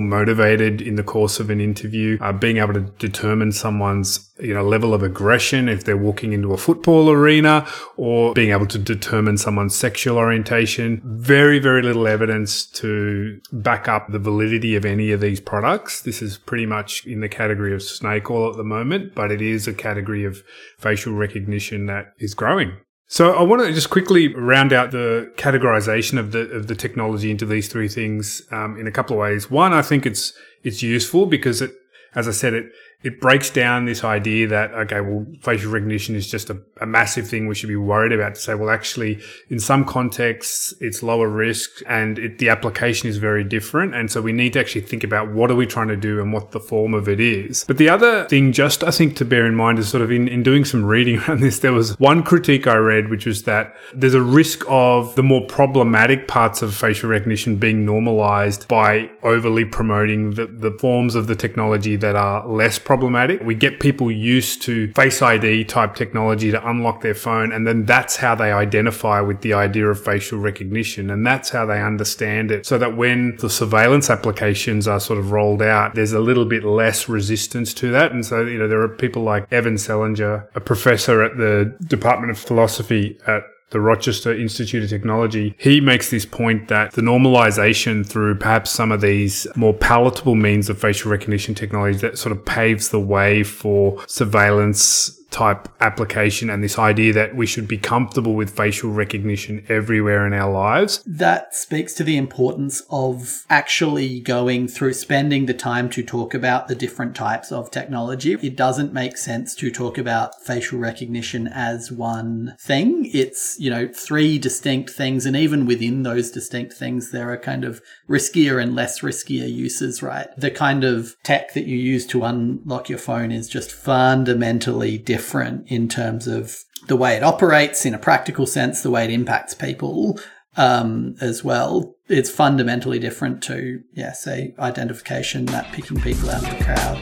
motivated 0.00 0.80
in 0.80 0.96
the 0.96 1.02
course 1.02 1.40
of 1.40 1.50
an 1.50 1.60
interview, 1.60 2.18
uh, 2.20 2.32
being 2.32 2.58
able 2.58 2.74
to 2.74 2.80
determine 2.80 3.52
someone's 3.52 4.30
you 4.40 4.54
know 4.54 4.62
level 4.62 4.94
of 4.94 5.02
aggression 5.02 5.68
if 5.68 5.84
they're 5.84 5.96
walking 5.96 6.32
into 6.32 6.52
a 6.52 6.56
football 6.56 7.10
arena, 7.10 7.66
or 7.96 8.32
being 8.34 8.50
able 8.50 8.66
to 8.66 8.78
determine 8.78 9.36
someone's 9.36 9.74
sexual 9.74 10.16
orientation. 10.16 11.00
Very 11.04 11.58
very 11.58 11.82
little 11.82 12.06
evidence 12.06 12.64
to 12.66 13.40
back 13.52 13.88
up 13.88 14.10
the 14.10 14.18
validity 14.18 14.76
of 14.76 14.84
any 14.84 15.12
of 15.12 15.20
these 15.20 15.40
products. 15.40 16.02
This 16.02 16.22
is 16.22 16.38
pretty 16.38 16.66
much 16.66 17.06
in 17.06 17.20
the 17.20 17.28
category 17.28 17.74
of 17.74 17.82
snake 17.82 18.30
oil 18.30 18.50
at 18.50 18.56
the 18.56 18.64
moment, 18.64 19.14
but 19.14 19.30
it 19.30 19.42
is 19.42 19.68
a 19.68 19.74
category 19.74 20.24
of 20.24 20.42
facial 20.78 21.14
recognition 21.14 21.86
that 21.86 22.14
is 22.18 22.34
growing. 22.34 22.76
So 23.10 23.32
I 23.32 23.42
want 23.42 23.62
to 23.62 23.72
just 23.72 23.88
quickly 23.88 24.34
round 24.34 24.70
out 24.70 24.90
the 24.90 25.32
categorization 25.36 26.18
of 26.18 26.32
the 26.32 26.50
of 26.50 26.66
the 26.66 26.74
technology 26.74 27.30
into 27.30 27.46
these 27.46 27.66
three 27.68 27.88
things 27.88 28.42
um, 28.50 28.78
in 28.78 28.86
a 28.86 28.90
couple 28.90 29.16
of 29.16 29.20
ways. 29.20 29.50
One, 29.50 29.72
I 29.72 29.80
think 29.80 30.04
it's 30.04 30.34
it's 30.62 30.82
useful 30.82 31.24
because 31.24 31.62
it, 31.62 31.72
as 32.14 32.28
I 32.28 32.32
said, 32.32 32.52
it 32.52 32.70
it 33.04 33.20
breaks 33.20 33.48
down 33.48 33.84
this 33.84 34.02
idea 34.02 34.48
that, 34.48 34.72
okay, 34.72 35.00
well, 35.00 35.24
facial 35.40 35.70
recognition 35.70 36.16
is 36.16 36.28
just 36.28 36.50
a, 36.50 36.60
a, 36.80 36.86
massive 36.86 37.28
thing 37.28 37.46
we 37.46 37.54
should 37.54 37.68
be 37.68 37.76
worried 37.76 38.10
about 38.10 38.34
to 38.34 38.40
say, 38.40 38.56
well, 38.56 38.70
actually, 38.70 39.22
in 39.50 39.60
some 39.60 39.84
contexts, 39.84 40.74
it's 40.80 41.00
lower 41.00 41.28
risk 41.28 41.80
and 41.86 42.18
it, 42.18 42.38
the 42.38 42.48
application 42.48 43.08
is 43.08 43.18
very 43.18 43.44
different. 43.44 43.94
And 43.94 44.10
so 44.10 44.20
we 44.20 44.32
need 44.32 44.54
to 44.54 44.60
actually 44.60 44.80
think 44.80 45.04
about 45.04 45.32
what 45.32 45.48
are 45.48 45.54
we 45.54 45.64
trying 45.64 45.86
to 45.88 45.96
do 45.96 46.20
and 46.20 46.32
what 46.32 46.50
the 46.50 46.58
form 46.58 46.92
of 46.92 47.08
it 47.08 47.20
is. 47.20 47.62
But 47.68 47.78
the 47.78 47.88
other 47.88 48.24
thing, 48.24 48.50
just 48.50 48.82
I 48.82 48.90
think 48.90 49.14
to 49.18 49.24
bear 49.24 49.46
in 49.46 49.54
mind 49.54 49.78
is 49.78 49.88
sort 49.88 50.02
of 50.02 50.10
in, 50.10 50.26
in 50.26 50.42
doing 50.42 50.64
some 50.64 50.84
reading 50.84 51.18
around 51.28 51.38
this, 51.38 51.60
there 51.60 51.72
was 51.72 51.96
one 52.00 52.24
critique 52.24 52.66
I 52.66 52.76
read, 52.78 53.10
which 53.10 53.26
was 53.26 53.44
that 53.44 53.76
there's 53.94 54.14
a 54.14 54.22
risk 54.22 54.64
of 54.66 55.14
the 55.14 55.22
more 55.22 55.46
problematic 55.46 56.26
parts 56.26 56.62
of 56.62 56.74
facial 56.74 57.10
recognition 57.10 57.58
being 57.58 57.84
normalized 57.84 58.66
by 58.66 59.08
overly 59.22 59.64
promoting 59.64 60.32
the, 60.32 60.46
the 60.46 60.72
forms 60.80 61.14
of 61.14 61.28
the 61.28 61.36
technology 61.36 61.94
that 61.94 62.16
are 62.16 62.44
less 62.44 62.87
problematic. 62.88 63.42
We 63.42 63.54
get 63.54 63.80
people 63.80 64.10
used 64.10 64.62
to 64.62 64.90
face 64.94 65.20
ID 65.20 65.64
type 65.64 65.94
technology 65.94 66.50
to 66.50 66.66
unlock 66.66 67.02
their 67.02 67.14
phone. 67.14 67.52
And 67.52 67.66
then 67.66 67.84
that's 67.84 68.16
how 68.16 68.34
they 68.34 68.50
identify 68.50 69.20
with 69.20 69.42
the 69.42 69.52
idea 69.52 69.88
of 69.88 70.02
facial 70.02 70.38
recognition. 70.38 71.10
And 71.10 71.26
that's 71.26 71.50
how 71.50 71.66
they 71.66 71.82
understand 71.82 72.50
it. 72.50 72.64
So 72.64 72.78
that 72.78 72.96
when 72.96 73.36
the 73.40 73.50
surveillance 73.50 74.08
applications 74.08 74.88
are 74.88 75.00
sort 75.00 75.18
of 75.18 75.32
rolled 75.32 75.60
out, 75.60 75.96
there's 75.96 76.14
a 76.14 76.20
little 76.20 76.46
bit 76.46 76.64
less 76.64 77.10
resistance 77.10 77.74
to 77.74 77.90
that. 77.90 78.10
And 78.10 78.24
so, 78.24 78.46
you 78.46 78.58
know, 78.58 78.68
there 78.68 78.80
are 78.80 78.88
people 78.88 79.22
like 79.22 79.52
Evan 79.52 79.74
Selinger, 79.74 80.48
a 80.54 80.60
professor 80.60 81.22
at 81.22 81.36
the 81.36 81.76
Department 81.88 82.30
of 82.30 82.38
Philosophy 82.38 83.18
at 83.26 83.42
the 83.70 83.80
Rochester 83.80 84.32
Institute 84.34 84.82
of 84.82 84.90
Technology, 84.90 85.54
he 85.58 85.80
makes 85.80 86.10
this 86.10 86.24
point 86.24 86.68
that 86.68 86.92
the 86.92 87.02
normalization 87.02 88.06
through 88.06 88.36
perhaps 88.36 88.70
some 88.70 88.92
of 88.92 89.00
these 89.00 89.46
more 89.56 89.74
palatable 89.74 90.34
means 90.34 90.68
of 90.70 90.78
facial 90.78 91.10
recognition 91.10 91.54
technology 91.54 91.98
that 91.98 92.18
sort 92.18 92.32
of 92.32 92.44
paves 92.44 92.88
the 92.90 93.00
way 93.00 93.42
for 93.42 94.02
surveillance 94.06 95.17
type 95.30 95.68
application 95.80 96.48
and 96.48 96.64
this 96.64 96.78
idea 96.78 97.12
that 97.12 97.36
we 97.36 97.46
should 97.46 97.68
be 97.68 97.76
comfortable 97.76 98.34
with 98.34 98.56
facial 98.56 98.90
recognition 98.90 99.64
everywhere 99.68 100.26
in 100.26 100.32
our 100.32 100.50
lives. 100.50 101.02
That 101.04 101.54
speaks 101.54 101.92
to 101.94 102.04
the 102.04 102.16
importance 102.16 102.82
of 102.90 103.44
actually 103.50 104.20
going 104.20 104.68
through 104.68 104.94
spending 104.94 105.46
the 105.46 105.54
time 105.54 105.90
to 105.90 106.02
talk 106.02 106.32
about 106.32 106.68
the 106.68 106.74
different 106.74 107.14
types 107.14 107.52
of 107.52 107.70
technology. 107.70 108.32
It 108.40 108.56
doesn't 108.56 108.92
make 108.92 109.18
sense 109.18 109.54
to 109.56 109.70
talk 109.70 109.98
about 109.98 110.40
facial 110.42 110.78
recognition 110.78 111.46
as 111.46 111.92
one 111.92 112.56
thing. 112.58 113.10
It's, 113.12 113.56
you 113.60 113.68
know, 113.70 113.88
three 113.88 114.38
distinct 114.38 114.90
things. 114.90 115.26
And 115.26 115.36
even 115.36 115.66
within 115.66 116.04
those 116.04 116.30
distinct 116.30 116.72
things, 116.72 117.10
there 117.10 117.30
are 117.30 117.38
kind 117.38 117.64
of 117.64 117.82
riskier 118.08 118.62
and 118.62 118.74
less 118.74 119.00
riskier 119.00 119.52
uses, 119.52 120.02
right? 120.02 120.28
The 120.38 120.50
kind 120.50 120.84
of 120.84 121.16
tech 121.22 121.52
that 121.52 121.66
you 121.66 121.76
use 121.76 122.06
to 122.08 122.24
unlock 122.24 122.88
your 122.88 122.98
phone 122.98 123.30
is 123.30 123.48
just 123.48 123.70
fundamentally 123.70 124.96
different 124.96 125.17
in 125.66 125.88
terms 125.88 126.26
of 126.26 126.56
the 126.86 126.96
way 126.96 127.16
it 127.16 127.22
operates 127.22 127.84
in 127.84 127.94
a 127.94 127.98
practical 127.98 128.46
sense, 128.46 128.82
the 128.82 128.90
way 128.90 129.04
it 129.04 129.10
impacts 129.10 129.54
people 129.54 130.18
um, 130.56 131.16
as 131.20 131.44
well. 131.44 131.94
It's 132.08 132.30
fundamentally 132.30 132.98
different 132.98 133.42
to, 133.44 133.82
yeah, 133.92 134.12
say 134.12 134.54
identification, 134.58 135.46
that 135.46 135.72
picking 135.72 136.00
people 136.00 136.30
out 136.30 136.42
of 136.42 136.58
the 136.58 136.64
crowd. 136.64 136.98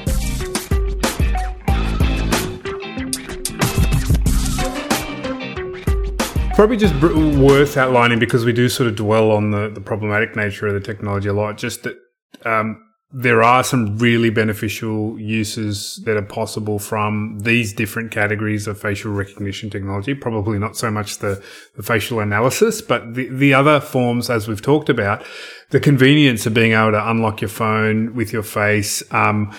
Probably 6.54 6.78
just 6.78 6.94
worth 7.02 7.76
outlining 7.76 8.18
because 8.18 8.46
we 8.46 8.52
do 8.52 8.70
sort 8.70 8.88
of 8.88 8.96
dwell 8.96 9.30
on 9.30 9.50
the, 9.50 9.68
the 9.68 9.80
problematic 9.80 10.36
nature 10.36 10.66
of 10.66 10.72
the 10.72 10.80
technology 10.80 11.28
a 11.28 11.34
lot. 11.34 11.58
Just 11.58 11.82
that 11.82 11.96
um, 12.46 12.82
there 13.12 13.42
are 13.42 13.62
some 13.62 13.98
really 13.98 14.30
beneficial 14.30 15.18
uses 15.18 16.02
that 16.04 16.16
are 16.16 16.22
possible 16.22 16.78
from 16.78 17.38
these 17.40 17.72
different 17.72 18.10
categories 18.10 18.66
of 18.66 18.80
facial 18.80 19.12
recognition 19.12 19.70
technology. 19.70 20.12
Probably 20.12 20.58
not 20.58 20.76
so 20.76 20.90
much 20.90 21.18
the, 21.18 21.42
the 21.76 21.82
facial 21.84 22.18
analysis, 22.18 22.82
but 22.82 23.14
the, 23.14 23.28
the 23.28 23.54
other 23.54 23.80
forms, 23.80 24.28
as 24.28 24.48
we've 24.48 24.60
talked 24.60 24.88
about, 24.88 25.24
the 25.70 25.80
convenience 25.80 26.46
of 26.46 26.54
being 26.54 26.72
able 26.72 26.92
to 26.92 27.10
unlock 27.10 27.40
your 27.40 27.48
phone 27.48 28.14
with 28.14 28.32
your 28.32 28.44
face. 28.44 29.02
Um, 29.12 29.52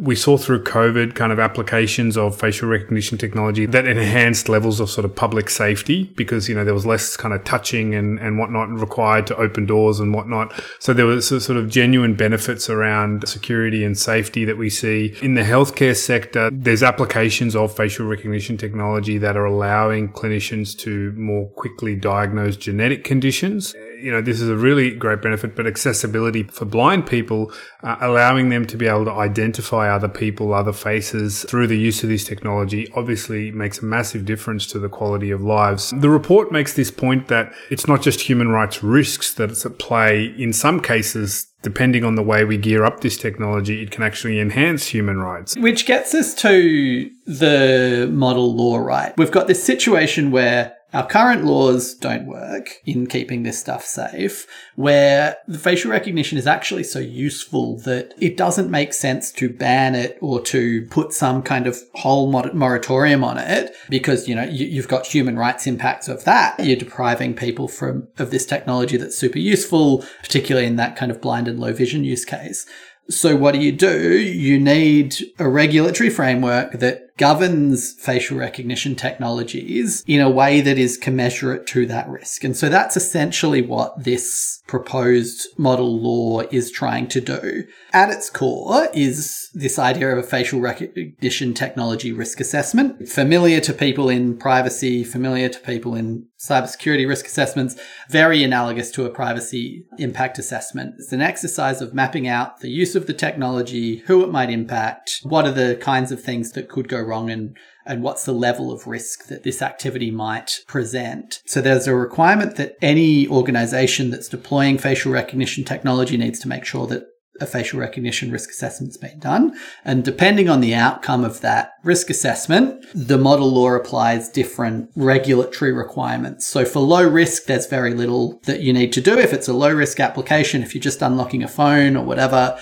we 0.00 0.16
saw 0.16 0.36
through 0.36 0.64
COVID 0.64 1.14
kind 1.14 1.32
of 1.32 1.38
applications 1.38 2.16
of 2.16 2.38
facial 2.38 2.68
recognition 2.68 3.18
technology 3.18 3.64
that 3.66 3.86
enhanced 3.86 4.48
levels 4.48 4.80
of 4.80 4.90
sort 4.90 5.04
of 5.04 5.14
public 5.14 5.48
safety 5.48 6.04
because, 6.16 6.48
you 6.48 6.54
know, 6.54 6.64
there 6.64 6.74
was 6.74 6.86
less 6.86 7.16
kind 7.16 7.32
of 7.32 7.44
touching 7.44 7.94
and, 7.94 8.18
and 8.18 8.38
whatnot 8.38 8.68
required 8.70 9.26
to 9.28 9.36
open 9.36 9.64
doors 9.64 10.00
and 10.00 10.12
whatnot. 10.12 10.52
So 10.80 10.92
there 10.92 11.06
was 11.06 11.28
sort 11.28 11.56
of 11.56 11.68
genuine 11.68 12.14
benefits 12.14 12.68
around 12.68 13.28
security 13.28 13.84
and 13.84 13.96
safety 13.96 14.44
that 14.44 14.58
we 14.58 14.70
see 14.70 15.14
in 15.22 15.34
the 15.34 15.42
healthcare 15.42 15.96
sector. 15.96 16.50
There's 16.52 16.82
applications 16.82 17.54
of 17.54 17.74
facial 17.76 18.06
recognition 18.06 18.56
technology 18.56 19.18
that 19.18 19.36
are 19.36 19.44
allowing 19.44 20.12
clinicians 20.12 20.76
to 20.78 21.12
more 21.12 21.48
quickly 21.50 21.94
diagnose 21.94 22.56
genetic 22.56 23.04
conditions 23.04 23.74
you 24.04 24.12
know, 24.12 24.20
this 24.20 24.38
is 24.42 24.50
a 24.50 24.56
really 24.56 24.90
great 24.90 25.22
benefit, 25.22 25.56
but 25.56 25.66
accessibility 25.66 26.42
for 26.42 26.66
blind 26.66 27.06
people, 27.06 27.50
uh, 27.82 27.96
allowing 28.02 28.50
them 28.50 28.66
to 28.66 28.76
be 28.76 28.86
able 28.86 29.06
to 29.06 29.10
identify 29.10 29.88
other 29.88 30.08
people, 30.08 30.52
other 30.52 30.74
faces 30.74 31.46
through 31.48 31.66
the 31.66 31.78
use 31.78 32.02
of 32.02 32.10
this 32.10 32.22
technology 32.22 32.86
obviously 32.94 33.50
makes 33.50 33.78
a 33.80 33.84
massive 33.86 34.26
difference 34.26 34.66
to 34.66 34.78
the 34.78 34.90
quality 34.90 35.30
of 35.30 35.40
lives. 35.40 35.90
The 35.96 36.10
report 36.10 36.52
makes 36.52 36.74
this 36.74 36.90
point 36.90 37.28
that 37.28 37.54
it's 37.70 37.88
not 37.88 38.02
just 38.02 38.20
human 38.20 38.50
rights 38.50 38.82
risks 38.82 39.32
that 39.34 39.50
it's 39.50 39.64
at 39.64 39.78
play. 39.78 40.34
In 40.36 40.52
some 40.52 40.80
cases, 40.80 41.46
depending 41.62 42.04
on 42.04 42.14
the 42.14 42.22
way 42.22 42.44
we 42.44 42.58
gear 42.58 42.84
up 42.84 43.00
this 43.00 43.16
technology, 43.16 43.82
it 43.82 43.90
can 43.90 44.02
actually 44.02 44.38
enhance 44.38 44.86
human 44.86 45.18
rights. 45.18 45.56
Which 45.56 45.86
gets 45.86 46.14
us 46.14 46.34
to 46.34 47.10
the 47.24 48.10
model 48.12 48.54
law 48.54 48.76
right. 48.76 49.16
We've 49.16 49.32
got 49.32 49.46
this 49.46 49.64
situation 49.64 50.30
where 50.30 50.76
our 50.94 51.06
current 51.06 51.44
laws 51.44 51.92
don't 51.92 52.26
work 52.26 52.80
in 52.86 53.08
keeping 53.08 53.42
this 53.42 53.58
stuff 53.58 53.84
safe, 53.84 54.46
where 54.76 55.36
the 55.48 55.58
facial 55.58 55.90
recognition 55.90 56.38
is 56.38 56.46
actually 56.46 56.84
so 56.84 57.00
useful 57.00 57.78
that 57.78 58.14
it 58.18 58.36
doesn't 58.36 58.70
make 58.70 58.94
sense 58.94 59.32
to 59.32 59.48
ban 59.48 59.96
it 59.96 60.16
or 60.20 60.40
to 60.42 60.86
put 60.86 61.12
some 61.12 61.42
kind 61.42 61.66
of 61.66 61.78
whole 61.94 62.30
moratorium 62.30 63.24
on 63.24 63.38
it 63.38 63.74
because, 63.90 64.28
you 64.28 64.36
know, 64.36 64.44
you, 64.44 64.80
have 64.80 64.88
got 64.88 65.04
human 65.04 65.36
rights 65.36 65.66
impacts 65.66 66.06
of 66.06 66.24
that. 66.24 66.64
You're 66.64 66.76
depriving 66.76 67.34
people 67.34 67.66
from, 67.66 68.06
of 68.18 68.30
this 68.30 68.46
technology 68.46 68.96
that's 68.96 69.18
super 69.18 69.40
useful, 69.40 70.04
particularly 70.22 70.68
in 70.68 70.76
that 70.76 70.94
kind 70.94 71.10
of 71.10 71.20
blind 71.20 71.48
and 71.48 71.58
low 71.58 71.72
vision 71.72 72.04
use 72.04 72.24
case. 72.24 72.66
So 73.10 73.36
what 73.36 73.52
do 73.52 73.60
you 73.60 73.72
do? 73.72 74.18
You 74.18 74.58
need 74.58 75.16
a 75.38 75.48
regulatory 75.48 76.08
framework 76.08 76.72
that 76.72 77.13
governs 77.16 77.94
facial 77.94 78.36
recognition 78.36 78.96
technologies 78.96 80.02
in 80.06 80.20
a 80.20 80.30
way 80.30 80.60
that 80.60 80.78
is 80.78 80.96
commensurate 80.96 81.66
to 81.68 81.86
that 81.86 82.08
risk. 82.08 82.44
And 82.44 82.56
so 82.56 82.68
that's 82.68 82.96
essentially 82.96 83.62
what 83.62 84.04
this 84.04 84.62
proposed 84.66 85.46
model 85.58 86.00
law 86.00 86.40
is 86.50 86.70
trying 86.70 87.06
to 87.08 87.20
do. 87.20 87.64
At 87.92 88.10
its 88.10 88.30
core 88.30 88.88
is 88.92 89.50
this 89.54 89.78
idea 89.78 90.10
of 90.10 90.18
a 90.18 90.22
facial 90.22 90.60
recognition 90.60 91.54
technology 91.54 92.12
risk 92.12 92.40
assessment, 92.40 93.08
familiar 93.08 93.60
to 93.60 93.72
people 93.72 94.08
in 94.08 94.36
privacy, 94.36 95.04
familiar 95.04 95.48
to 95.48 95.60
people 95.60 95.94
in 95.94 96.26
cybersecurity 96.40 97.08
risk 97.08 97.26
assessments, 97.26 97.76
very 98.10 98.42
analogous 98.42 98.90
to 98.90 99.06
a 99.06 99.10
privacy 99.10 99.84
impact 99.98 100.38
assessment. 100.38 100.94
It's 100.98 101.12
an 101.12 101.22
exercise 101.22 101.80
of 101.80 101.94
mapping 101.94 102.28
out 102.28 102.60
the 102.60 102.70
use 102.70 102.94
of 102.94 103.06
the 103.06 103.14
technology, 103.14 103.98
who 104.06 104.22
it 104.22 104.30
might 104.30 104.50
impact, 104.50 105.20
what 105.22 105.46
are 105.46 105.52
the 105.52 105.76
kinds 105.80 106.12
of 106.12 106.22
things 106.22 106.52
that 106.52 106.68
could 106.68 106.88
go 106.88 107.00
wrong 107.04 107.30
and 107.30 107.56
and 107.86 108.02
what's 108.02 108.24
the 108.24 108.32
level 108.32 108.72
of 108.72 108.86
risk 108.86 109.26
that 109.26 109.42
this 109.42 109.60
activity 109.60 110.10
might 110.10 110.60
present. 110.66 111.40
So 111.44 111.60
there's 111.60 111.86
a 111.86 111.94
requirement 111.94 112.56
that 112.56 112.76
any 112.80 113.28
organization 113.28 114.10
that's 114.10 114.28
deploying 114.28 114.78
facial 114.78 115.12
recognition 115.12 115.64
technology 115.64 116.16
needs 116.16 116.38
to 116.40 116.48
make 116.48 116.64
sure 116.64 116.86
that 116.86 117.04
a 117.40 117.46
facial 117.46 117.80
recognition 117.80 118.30
risk 118.30 118.50
assessment's 118.50 118.96
been 118.96 119.18
done. 119.18 119.58
And 119.84 120.04
depending 120.04 120.48
on 120.48 120.60
the 120.60 120.74
outcome 120.74 121.24
of 121.24 121.40
that 121.40 121.72
risk 121.82 122.08
assessment, 122.10 122.84
the 122.94 123.18
model 123.18 123.52
law 123.52 123.72
applies 123.72 124.28
different 124.28 124.90
regulatory 124.94 125.72
requirements. 125.72 126.46
So 126.46 126.64
for 126.64 126.80
low 126.80 127.06
risk, 127.06 127.46
there's 127.46 127.66
very 127.66 127.92
little 127.92 128.40
that 128.44 128.60
you 128.60 128.72
need 128.72 128.92
to 128.92 129.00
do. 129.00 129.18
If 129.18 129.32
it's 129.32 129.48
a 129.48 129.52
low 129.52 129.74
risk 129.74 129.98
application, 129.98 130.62
if 130.62 130.74
you're 130.74 130.82
just 130.82 131.02
unlocking 131.02 131.42
a 131.42 131.48
phone 131.48 131.96
or 131.96 132.04
whatever, 132.04 132.56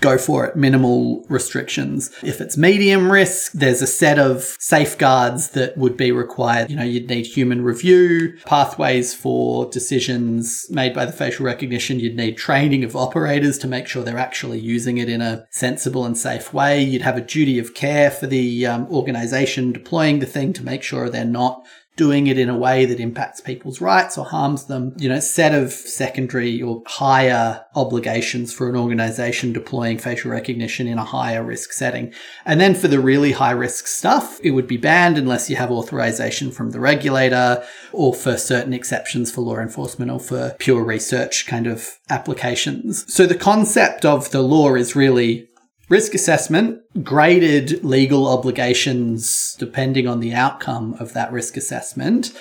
go 0.00 0.18
for 0.18 0.46
it, 0.46 0.56
minimal 0.56 1.24
restrictions. 1.28 2.10
If 2.22 2.40
it's 2.40 2.56
medium 2.56 3.10
risk, 3.10 3.52
there's 3.52 3.82
a 3.82 3.86
set 3.86 4.18
of 4.18 4.42
safeguards 4.58 5.50
that 5.50 5.76
would 5.76 5.96
be 5.96 6.12
required. 6.12 6.70
You 6.70 6.76
know, 6.76 6.82
you'd 6.82 7.08
need 7.08 7.26
human 7.26 7.62
review, 7.62 8.36
pathways 8.44 9.14
for 9.14 9.68
decisions 9.70 10.66
made 10.70 10.94
by 10.94 11.06
the 11.06 11.12
facial 11.12 11.46
recognition. 11.46 12.00
You'd 12.00 12.16
need 12.16 12.36
training 12.36 12.84
of 12.84 12.96
operators 12.96 13.58
to 13.58 13.68
make 13.68 13.86
sure 13.86 14.02
they're 14.02 14.18
actually 14.18 14.58
using 14.58 14.98
it 14.98 15.08
in 15.08 15.20
a 15.20 15.46
sensible 15.50 16.04
and 16.04 16.16
safe 16.16 16.52
way. 16.52 16.82
You'd 16.82 17.02
have 17.02 17.16
a 17.16 17.20
duty 17.20 17.58
of 17.58 17.74
care 17.74 18.10
for 18.10 18.26
the 18.26 18.66
um, 18.66 18.86
organization 18.88 19.72
deploying 19.72 20.18
the 20.18 20.26
thing 20.26 20.52
to 20.54 20.64
make 20.64 20.82
sure 20.82 21.08
they're 21.08 21.24
not 21.24 21.64
doing 21.96 22.26
it 22.26 22.38
in 22.38 22.50
a 22.50 22.56
way 22.56 22.84
that 22.84 23.00
impacts 23.00 23.40
people's 23.40 23.80
rights 23.80 24.18
or 24.18 24.24
harms 24.24 24.66
them, 24.66 24.94
you 24.98 25.08
know, 25.08 25.18
set 25.18 25.54
of 25.54 25.72
secondary 25.72 26.60
or 26.60 26.82
higher 26.86 27.64
obligations 27.74 28.52
for 28.52 28.68
an 28.68 28.76
organization 28.76 29.52
deploying 29.52 29.96
facial 29.98 30.30
recognition 30.30 30.86
in 30.86 30.98
a 30.98 31.04
higher 31.04 31.42
risk 31.42 31.72
setting. 31.72 32.12
And 32.44 32.60
then 32.60 32.74
for 32.74 32.88
the 32.88 33.00
really 33.00 33.32
high 33.32 33.52
risk 33.52 33.86
stuff, 33.86 34.38
it 34.42 34.50
would 34.50 34.66
be 34.66 34.76
banned 34.76 35.16
unless 35.16 35.48
you 35.48 35.56
have 35.56 35.70
authorization 35.70 36.50
from 36.50 36.70
the 36.70 36.80
regulator 36.80 37.64
or 37.92 38.14
for 38.14 38.36
certain 38.36 38.74
exceptions 38.74 39.32
for 39.32 39.40
law 39.40 39.56
enforcement 39.56 40.10
or 40.10 40.20
for 40.20 40.54
pure 40.58 40.84
research 40.84 41.46
kind 41.46 41.66
of 41.66 41.98
applications. 42.10 43.12
So 43.12 43.26
the 43.26 43.34
concept 43.34 44.04
of 44.04 44.30
the 44.30 44.42
law 44.42 44.74
is 44.74 44.94
really 44.94 45.48
risk 45.88 46.14
assessment, 46.14 46.80
graded 47.02 47.84
legal 47.84 48.26
obligations 48.26 49.56
depending 49.58 50.08
on 50.08 50.20
the 50.20 50.32
outcome 50.32 50.94
of 50.94 51.12
that 51.12 51.30
risk 51.32 51.56
assessment, 51.56 52.32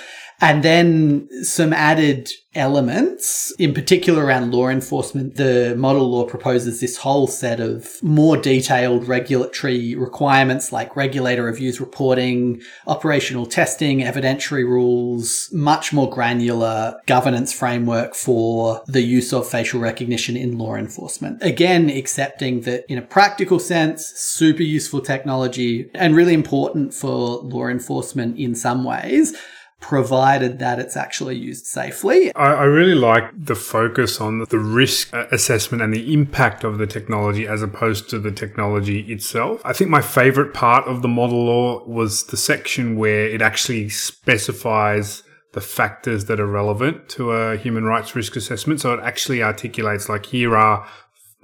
and 0.41 0.63
then 0.63 1.27
some 1.43 1.73
added 1.73 2.29
elements, 2.55 3.53
in 3.59 3.73
particular 3.73 4.23
around 4.23 4.53
law 4.53 4.69
enforcement. 4.69 5.35
The 5.35 5.75
model 5.77 6.09
law 6.09 6.25
proposes 6.25 6.79
this 6.79 6.97
whole 6.97 7.27
set 7.27 7.59
of 7.59 8.01
more 8.01 8.37
detailed 8.37 9.07
regulatory 9.07 9.95
requirements 9.95 10.71
like 10.71 10.95
regulator 10.95 11.43
reviews 11.43 11.81
reporting, 11.81 12.61
operational 12.87 13.45
testing, 13.45 13.99
evidentiary 13.99 14.63
rules, 14.63 15.49
much 15.51 15.91
more 15.91 16.09
granular 16.09 16.99
governance 17.05 17.51
framework 17.51 18.15
for 18.15 18.81
the 18.87 19.01
use 19.01 19.33
of 19.33 19.47
facial 19.47 19.81
recognition 19.81 20.37
in 20.37 20.57
law 20.57 20.75
enforcement. 20.75 21.41
Again, 21.43 21.89
accepting 21.89 22.61
that 22.61 22.85
in 22.89 22.97
a 22.97 23.01
practical 23.01 23.59
sense, 23.59 24.05
super 24.15 24.63
useful 24.63 25.01
technology 25.01 25.89
and 25.93 26.15
really 26.15 26.33
important 26.33 26.93
for 26.93 27.39
law 27.41 27.67
enforcement 27.67 28.37
in 28.37 28.55
some 28.55 28.83
ways 28.83 29.35
provided 29.79 30.59
that 30.59 30.79
it's 30.79 30.97
actually 30.97 31.35
used 31.37 31.65
safely. 31.65 32.33
I, 32.35 32.53
I, 32.53 32.63
really 32.63 32.95
like 32.95 33.25
the 33.37 33.55
focus 33.55 34.19
on 34.19 34.45
the 34.49 34.57
risk 34.57 35.13
uh, 35.13 35.27
assessment 35.31 35.83
and 35.83 35.93
the 35.93 36.13
impact 36.13 36.63
of 36.63 36.77
the 36.77 36.87
technology 36.87 37.45
as 37.45 37.61
opposed 37.61 38.09
to 38.09 38.19
the 38.19 38.31
technology 38.31 39.01
itself. 39.11 39.61
I 39.63 39.73
think 39.73 39.89
my 39.89 40.01
favorite 40.01 40.53
part 40.53 40.87
of 40.87 41.01
the 41.01 41.07
model 41.07 41.45
law 41.45 41.85
was 41.85 42.23
the 42.23 42.37
section 42.37 42.97
where 42.97 43.27
it 43.27 43.41
actually 43.41 43.89
specifies 43.89 45.23
the 45.51 45.61
factors 45.61 46.25
that 46.25 46.39
are 46.39 46.47
relevant 46.47 47.07
to 47.07 47.31
a 47.31 47.55
human 47.55 47.85
rights 47.85 48.15
risk 48.15 48.35
assessment. 48.35 48.81
So 48.81 48.93
it 48.93 48.99
actually 49.01 49.41
articulates 49.41 50.09
like 50.09 50.25
here 50.25 50.55
are 50.55 50.87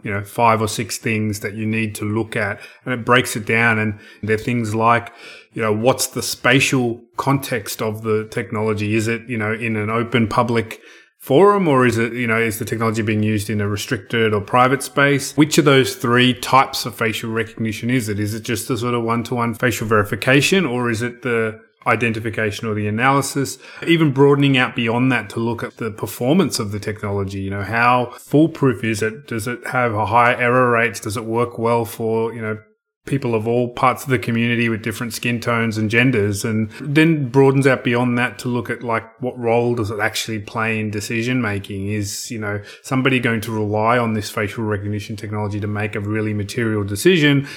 you 0.03 0.11
know, 0.11 0.23
five 0.23 0.61
or 0.61 0.67
six 0.67 0.97
things 0.97 1.41
that 1.41 1.53
you 1.53 1.65
need 1.65 1.95
to 1.95 2.05
look 2.05 2.35
at 2.35 2.59
and 2.85 2.93
it 2.93 3.05
breaks 3.05 3.35
it 3.35 3.45
down. 3.45 3.79
And 3.79 3.99
there 4.23 4.35
are 4.35 4.39
things 4.39 4.73
like, 4.73 5.13
you 5.53 5.61
know, 5.61 5.73
what's 5.73 6.07
the 6.07 6.21
spatial 6.21 7.01
context 7.17 7.81
of 7.81 8.03
the 8.03 8.27
technology? 8.29 8.95
Is 8.95 9.07
it, 9.07 9.27
you 9.27 9.37
know, 9.37 9.53
in 9.53 9.75
an 9.75 9.89
open 9.89 10.27
public 10.27 10.81
forum 11.17 11.67
or 11.67 11.85
is 11.85 11.99
it, 11.99 12.13
you 12.13 12.25
know, 12.25 12.39
is 12.39 12.57
the 12.57 12.65
technology 12.65 13.03
being 13.03 13.21
used 13.21 13.49
in 13.49 13.61
a 13.61 13.67
restricted 13.67 14.33
or 14.33 14.41
private 14.41 14.81
space? 14.81 15.37
Which 15.37 15.57
of 15.57 15.65
those 15.65 15.95
three 15.95 16.33
types 16.33 16.85
of 16.85 16.95
facial 16.95 17.31
recognition 17.31 17.89
is 17.89 18.09
it? 18.09 18.19
Is 18.19 18.33
it 18.33 18.41
just 18.41 18.67
the 18.67 18.77
sort 18.77 18.95
of 18.95 19.03
one 19.03 19.23
to 19.25 19.35
one 19.35 19.53
facial 19.53 19.87
verification 19.87 20.65
or 20.65 20.89
is 20.89 21.01
it 21.01 21.21
the 21.21 21.61
identification 21.87 22.67
or 22.67 22.73
the 22.73 22.87
analysis, 22.87 23.57
even 23.87 24.11
broadening 24.11 24.57
out 24.57 24.75
beyond 24.75 25.11
that 25.11 25.29
to 25.31 25.39
look 25.39 25.63
at 25.63 25.77
the 25.77 25.91
performance 25.91 26.59
of 26.59 26.71
the 26.71 26.79
technology. 26.79 27.41
You 27.41 27.49
know, 27.49 27.63
how 27.63 28.13
foolproof 28.19 28.83
is 28.83 29.01
it? 29.01 29.27
Does 29.27 29.47
it 29.47 29.65
have 29.67 29.93
a 29.93 30.07
high 30.07 30.39
error 30.39 30.71
rates? 30.71 30.99
Does 30.99 31.17
it 31.17 31.25
work 31.25 31.57
well 31.57 31.85
for, 31.85 32.33
you 32.33 32.41
know, 32.41 32.57
people 33.05 33.33
of 33.33 33.47
all 33.47 33.73
parts 33.73 34.03
of 34.03 34.09
the 34.09 34.19
community 34.19 34.69
with 34.69 34.83
different 34.83 35.11
skin 35.11 35.39
tones 35.39 35.75
and 35.75 35.89
genders 35.89 36.45
and 36.45 36.69
then 36.79 37.27
broadens 37.29 37.65
out 37.65 37.83
beyond 37.83 38.15
that 38.15 38.37
to 38.37 38.47
look 38.47 38.69
at 38.69 38.83
like 38.83 39.03
what 39.19 39.37
role 39.39 39.73
does 39.73 39.89
it 39.89 39.99
actually 39.99 40.37
play 40.37 40.79
in 40.79 40.91
decision 40.91 41.41
making 41.41 41.87
is 41.87 42.29
you 42.29 42.37
know 42.37 42.61
somebody 42.83 43.19
going 43.19 43.41
to 43.41 43.51
rely 43.51 43.97
on 43.97 44.13
this 44.13 44.29
facial 44.29 44.63
recognition 44.63 45.15
technology 45.15 45.59
to 45.59 45.65
make 45.65 45.95
a 45.95 45.99
really 45.99 46.33
material 46.33 46.83
decision 46.83 47.47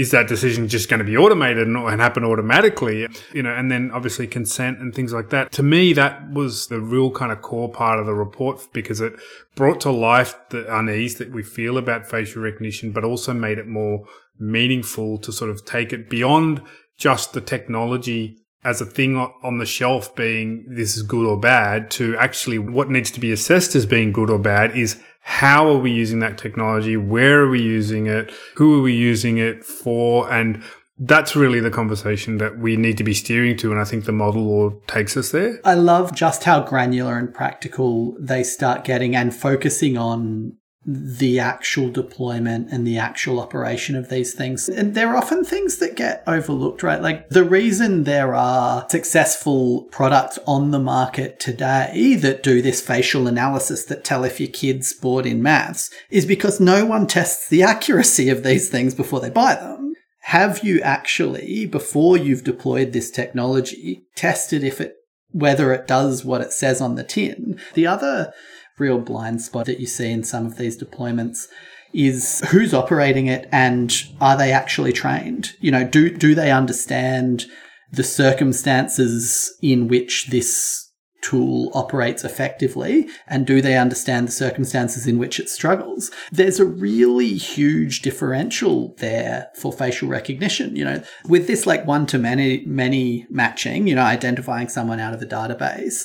is 0.00 0.12
that 0.12 0.26
decision 0.26 0.66
just 0.66 0.88
going 0.88 0.98
to 0.98 1.04
be 1.04 1.14
automated 1.14 1.66
and, 1.66 1.76
and, 1.76 2.00
happen 2.00 2.24
automatically? 2.24 3.06
You 3.34 3.42
know, 3.42 3.54
and 3.54 3.70
then 3.70 3.90
obviously 3.92 4.26
consent 4.26 4.78
and 4.78 4.94
things 4.94 5.12
like 5.12 5.28
that. 5.28 5.52
To 5.52 5.62
me, 5.62 5.92
that 5.92 6.30
was 6.32 6.68
the 6.68 6.80
real 6.80 7.10
kind 7.10 7.30
of 7.30 7.42
core 7.42 7.70
part 7.70 8.00
of 8.00 8.06
the 8.06 8.14
report 8.14 8.66
because 8.72 9.02
it 9.02 9.12
brought 9.54 9.78
to 9.82 9.90
life 9.90 10.34
the 10.48 10.74
unease 10.74 11.16
that 11.16 11.32
we 11.32 11.42
feel 11.42 11.76
about 11.76 12.08
facial 12.08 12.40
recognition, 12.40 12.92
but 12.92 13.04
also 13.04 13.34
made 13.34 13.58
it 13.58 13.66
more 13.66 14.06
meaningful 14.38 15.18
to 15.18 15.32
sort 15.32 15.50
of 15.50 15.66
take 15.66 15.92
it 15.92 16.08
beyond 16.08 16.62
just 16.96 17.34
the 17.34 17.42
technology 17.42 18.38
as 18.64 18.80
a 18.80 18.86
thing 18.86 19.16
on 19.16 19.58
the 19.58 19.66
shelf 19.66 20.14
being 20.14 20.64
this 20.68 20.96
is 20.96 21.02
good 21.02 21.26
or 21.26 21.38
bad 21.38 21.90
to 21.90 22.16
actually 22.16 22.58
what 22.58 22.90
needs 22.90 23.10
to 23.10 23.20
be 23.20 23.32
assessed 23.32 23.74
as 23.74 23.86
being 23.86 24.12
good 24.12 24.28
or 24.28 24.38
bad 24.38 24.76
is 24.76 25.02
how 25.20 25.68
are 25.68 25.78
we 25.78 25.90
using 25.90 26.18
that 26.20 26.38
technology? 26.38 26.96
Where 26.96 27.42
are 27.42 27.48
we 27.48 27.62
using 27.62 28.06
it? 28.06 28.32
Who 28.56 28.78
are 28.78 28.82
we 28.82 28.94
using 28.94 29.38
it 29.38 29.64
for? 29.64 30.30
And 30.30 30.62
that's 30.98 31.34
really 31.34 31.60
the 31.60 31.70
conversation 31.70 32.38
that 32.38 32.58
we 32.58 32.76
need 32.76 32.98
to 32.98 33.04
be 33.04 33.14
steering 33.14 33.56
to. 33.58 33.70
And 33.72 33.80
I 33.80 33.84
think 33.84 34.04
the 34.04 34.12
model 34.12 34.42
law 34.44 34.70
takes 34.86 35.16
us 35.16 35.30
there. 35.30 35.58
I 35.64 35.74
love 35.74 36.14
just 36.14 36.44
how 36.44 36.62
granular 36.62 37.18
and 37.18 37.32
practical 37.32 38.16
they 38.20 38.42
start 38.42 38.84
getting 38.84 39.16
and 39.16 39.34
focusing 39.34 39.96
on 39.96 40.56
the 40.86 41.38
actual 41.38 41.90
deployment 41.90 42.70
and 42.72 42.86
the 42.86 42.96
actual 42.96 43.38
operation 43.38 43.94
of 43.94 44.08
these 44.08 44.32
things. 44.32 44.66
And 44.68 44.94
they're 44.94 45.16
often 45.16 45.44
things 45.44 45.76
that 45.76 45.94
get 45.94 46.22
overlooked, 46.26 46.82
right? 46.82 47.02
Like 47.02 47.28
the 47.28 47.44
reason 47.44 48.04
there 48.04 48.34
are 48.34 48.86
successful 48.88 49.82
products 49.90 50.38
on 50.46 50.70
the 50.70 50.78
market 50.78 51.38
today 51.38 52.16
that 52.20 52.42
do 52.42 52.62
this 52.62 52.80
facial 52.80 53.26
analysis 53.26 53.84
that 53.84 54.04
tell 54.04 54.24
if 54.24 54.40
your 54.40 54.48
kid's 54.48 54.94
bored 54.94 55.26
in 55.26 55.42
maths 55.42 55.90
is 56.08 56.24
because 56.24 56.60
no 56.60 56.86
one 56.86 57.06
tests 57.06 57.48
the 57.48 57.62
accuracy 57.62 58.30
of 58.30 58.42
these 58.42 58.70
things 58.70 58.94
before 58.94 59.20
they 59.20 59.30
buy 59.30 59.54
them. 59.54 59.92
Have 60.24 60.64
you 60.64 60.80
actually, 60.80 61.66
before 61.66 62.16
you've 62.16 62.44
deployed 62.44 62.92
this 62.92 63.10
technology, 63.10 64.04
tested 64.14 64.64
if 64.64 64.80
it 64.80 64.96
whether 65.32 65.72
it 65.72 65.86
does 65.86 66.24
what 66.24 66.40
it 66.40 66.52
says 66.52 66.80
on 66.80 66.96
the 66.96 67.04
tin? 67.04 67.58
The 67.74 67.86
other 67.86 68.32
real 68.78 68.98
blind 68.98 69.42
spot 69.42 69.66
that 69.66 69.80
you 69.80 69.86
see 69.86 70.10
in 70.10 70.24
some 70.24 70.46
of 70.46 70.56
these 70.56 70.82
deployments 70.82 71.46
is 71.92 72.40
who's 72.50 72.74
operating 72.74 73.26
it 73.26 73.48
and 73.50 74.04
are 74.20 74.36
they 74.36 74.52
actually 74.52 74.92
trained? 74.92 75.52
You 75.60 75.70
know, 75.70 75.84
do 75.84 76.16
do 76.16 76.34
they 76.34 76.50
understand 76.50 77.46
the 77.92 78.04
circumstances 78.04 79.52
in 79.60 79.88
which 79.88 80.28
this 80.28 80.88
tool 81.22 81.70
operates 81.74 82.24
effectively? 82.24 83.08
And 83.26 83.46
do 83.46 83.60
they 83.60 83.76
understand 83.76 84.28
the 84.28 84.32
circumstances 84.32 85.06
in 85.06 85.18
which 85.18 85.38
it 85.38 85.48
struggles? 85.48 86.10
There's 86.32 86.60
a 86.60 86.64
really 86.64 87.34
huge 87.34 88.00
differential 88.02 88.94
there 88.98 89.48
for 89.56 89.72
facial 89.72 90.08
recognition. 90.08 90.76
You 90.76 90.84
know 90.84 91.02
with 91.26 91.46
this 91.46 91.66
like 91.66 91.86
one 91.86 92.06
to 92.06 92.18
many 92.18 92.64
many 92.66 93.26
matching 93.30 93.86
you 93.86 93.94
know 93.94 94.02
identifying 94.02 94.68
someone 94.68 95.00
out 95.00 95.14
of 95.14 95.22
a 95.22 95.26
database 95.26 96.04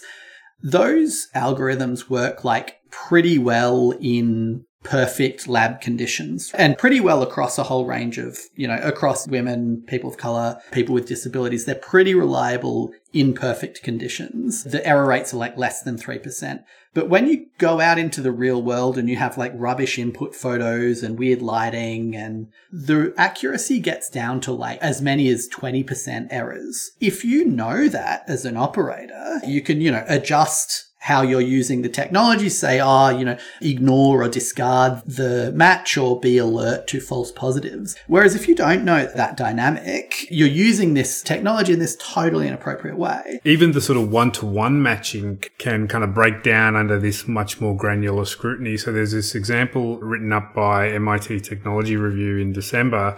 those 0.65 1.28
algorithms 1.36 2.10
work 2.10 2.43
like 2.43 2.82
pretty 2.89 3.38
well 3.38 3.93
in 4.01 4.65
perfect 4.84 5.47
lab 5.47 5.82
conditions 5.82 6.51
and 6.54 6.78
pretty 6.78 6.99
well 6.99 7.21
across 7.23 7.58
a 7.58 7.63
whole 7.63 7.86
range 7.86 8.17
of, 8.17 8.39
you 8.56 8.67
know, 8.67 8.78
across 8.84 9.28
women, 9.28 9.84
people 9.88 10.10
of 10.10 10.17
color, 10.17 10.60
people 10.71 10.93
with 10.93 11.08
disabilities. 11.08 11.65
They're 11.65 11.75
pretty 11.75 12.15
reliable 12.15 12.93
in 13.13 13.34
perfect 13.34 13.84
conditions. 13.84 14.63
The 14.63 14.86
error 14.86 15.06
rates 15.06 15.34
are 15.34 15.38
like 15.38 15.58
less 15.58 15.84
than 15.84 15.97
3%. 15.97 16.63
But 16.95 17.10
when 17.10 17.27
you 17.27 17.47
go 17.58 17.81
out 17.81 17.99
into 17.99 18.21
the 18.21 18.31
real 18.31 18.63
world 18.63 18.97
and 18.97 19.10
you 19.10 19.17
have 19.17 19.38
like 19.38 19.51
rubbish 19.53 19.99
input 19.99 20.34
photos 20.34 21.03
and 21.03 21.19
weird 21.19 21.41
lighting 21.41 22.15
and 22.15 22.47
the 22.71 23.13
accuracy 23.17 23.79
gets 23.79 24.10
down 24.10 24.39
to 24.41 24.53
like 24.53 24.79
as 24.81 25.01
many 25.01 25.27
as 25.27 25.49
20% 25.49 26.27
errors. 26.31 26.91
If 27.01 27.25
you 27.25 27.45
know 27.45 27.89
that 27.89 28.23
as 28.27 28.45
an 28.45 28.55
operator, 28.55 29.41
you 29.45 29.62
can, 29.62 29.81
you 29.81 29.91
know, 29.91 30.05
adjust 30.08 30.86
how 31.05 31.21
you're 31.21 31.39
using 31.39 31.83
the 31.83 31.89
technology, 31.89 32.49
say, 32.49 32.79
ah, 32.79 33.05
oh, 33.05 33.09
you 33.15 33.23
know, 33.23 33.37
ignore 33.61 34.23
or 34.23 34.27
discard 34.27 35.03
the 35.05 35.51
match 35.51 35.99
or 35.99 36.19
be 36.19 36.39
alert 36.39 36.87
to 36.87 36.99
false 36.99 37.31
positives. 37.31 37.95
Whereas 38.07 38.33
if 38.33 38.47
you 38.47 38.55
don't 38.55 38.83
know 38.83 39.05
that 39.05 39.37
dynamic, 39.37 40.25
you're 40.31 40.47
using 40.47 40.95
this 40.95 41.21
technology 41.21 41.73
in 41.73 41.77
this 41.77 41.95
totally 41.97 42.47
inappropriate 42.47 42.97
way. 42.97 43.39
Even 43.43 43.73
the 43.73 43.81
sort 43.81 43.99
of 43.99 44.09
one 44.09 44.31
to 44.31 44.47
one 44.47 44.81
matching 44.81 45.43
can 45.59 45.87
kind 45.87 46.03
of 46.03 46.15
break 46.15 46.41
down 46.41 46.75
under 46.75 46.97
this 46.97 47.27
much 47.27 47.61
more 47.61 47.77
granular 47.77 48.25
scrutiny. 48.25 48.75
So 48.75 48.91
there's 48.91 49.11
this 49.11 49.35
example 49.35 49.99
written 49.99 50.33
up 50.33 50.55
by 50.55 50.89
MIT 50.89 51.41
Technology 51.41 51.97
Review 51.97 52.39
in 52.39 52.51
December 52.51 53.15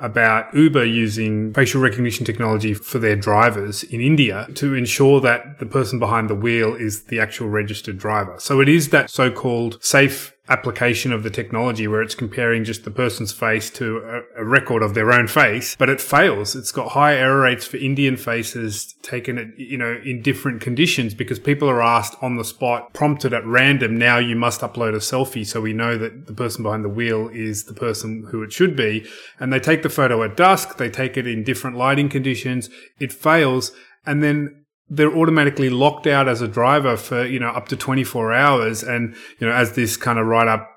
about 0.00 0.54
Uber 0.54 0.84
using 0.84 1.52
facial 1.52 1.80
recognition 1.80 2.24
technology 2.24 2.72
for 2.72 2.98
their 2.98 3.16
drivers 3.16 3.82
in 3.82 4.00
India 4.00 4.46
to 4.54 4.74
ensure 4.74 5.20
that 5.20 5.58
the 5.58 5.66
person 5.66 5.98
behind 5.98 6.30
the 6.30 6.34
wheel 6.34 6.74
is 6.74 7.04
the 7.04 7.18
actual 7.18 7.48
registered 7.48 7.98
driver. 7.98 8.36
So 8.38 8.60
it 8.60 8.68
is 8.68 8.90
that 8.90 9.10
so-called 9.10 9.82
safe 9.82 10.36
application 10.48 11.12
of 11.12 11.22
the 11.22 11.30
technology 11.30 11.86
where 11.86 12.02
it's 12.02 12.14
comparing 12.14 12.64
just 12.64 12.84
the 12.84 12.90
person's 12.90 13.32
face 13.32 13.68
to 13.70 13.98
a, 13.98 14.42
a, 14.42 14.44
record 14.44 14.82
of 14.82 14.94
their 14.94 15.12
own 15.12 15.26
face, 15.26 15.76
but 15.76 15.90
it 15.90 16.00
fails. 16.00 16.56
It's 16.56 16.72
got 16.72 16.92
high 16.92 17.16
error 17.16 17.42
rates 17.42 17.66
for 17.66 17.76
Indian 17.76 18.16
faces 18.16 18.94
taken 19.02 19.38
at, 19.38 19.58
you 19.58 19.76
know, 19.76 20.00
in 20.04 20.22
different 20.22 20.60
conditions 20.60 21.14
because 21.14 21.38
people 21.38 21.68
are 21.68 21.82
asked 21.82 22.16
on 22.22 22.36
the 22.36 22.44
spot, 22.44 22.94
prompted 22.94 23.34
at 23.34 23.44
random. 23.46 23.96
Now 23.98 24.18
you 24.18 24.36
must 24.36 24.62
upload 24.62 24.94
a 24.94 24.98
selfie. 24.98 25.46
So 25.46 25.60
we 25.60 25.72
know 25.72 25.98
that 25.98 26.26
the 26.26 26.32
person 26.32 26.62
behind 26.62 26.84
the 26.84 26.88
wheel 26.88 27.28
is 27.28 27.64
the 27.64 27.74
person 27.74 28.26
who 28.30 28.42
it 28.42 28.52
should 28.52 28.74
be. 28.74 29.06
And 29.38 29.52
they 29.52 29.60
take 29.60 29.82
the 29.82 29.90
photo 29.90 30.22
at 30.22 30.36
dusk. 30.36 30.78
They 30.78 30.90
take 30.90 31.16
it 31.16 31.26
in 31.26 31.44
different 31.44 31.76
lighting 31.76 32.08
conditions. 32.08 32.70
It 32.98 33.12
fails. 33.12 33.72
And 34.06 34.22
then 34.22 34.64
they're 34.90 35.14
automatically 35.14 35.70
locked 35.70 36.06
out 36.06 36.28
as 36.28 36.40
a 36.40 36.48
driver 36.48 36.96
for, 36.96 37.24
you 37.24 37.38
know, 37.38 37.48
up 37.48 37.68
to 37.68 37.76
24 37.76 38.32
hours. 38.32 38.82
And, 38.82 39.14
you 39.38 39.46
know, 39.46 39.52
as 39.52 39.72
this 39.72 39.96
kind 39.96 40.18
of 40.18 40.26
write 40.26 40.48
up 40.48 40.70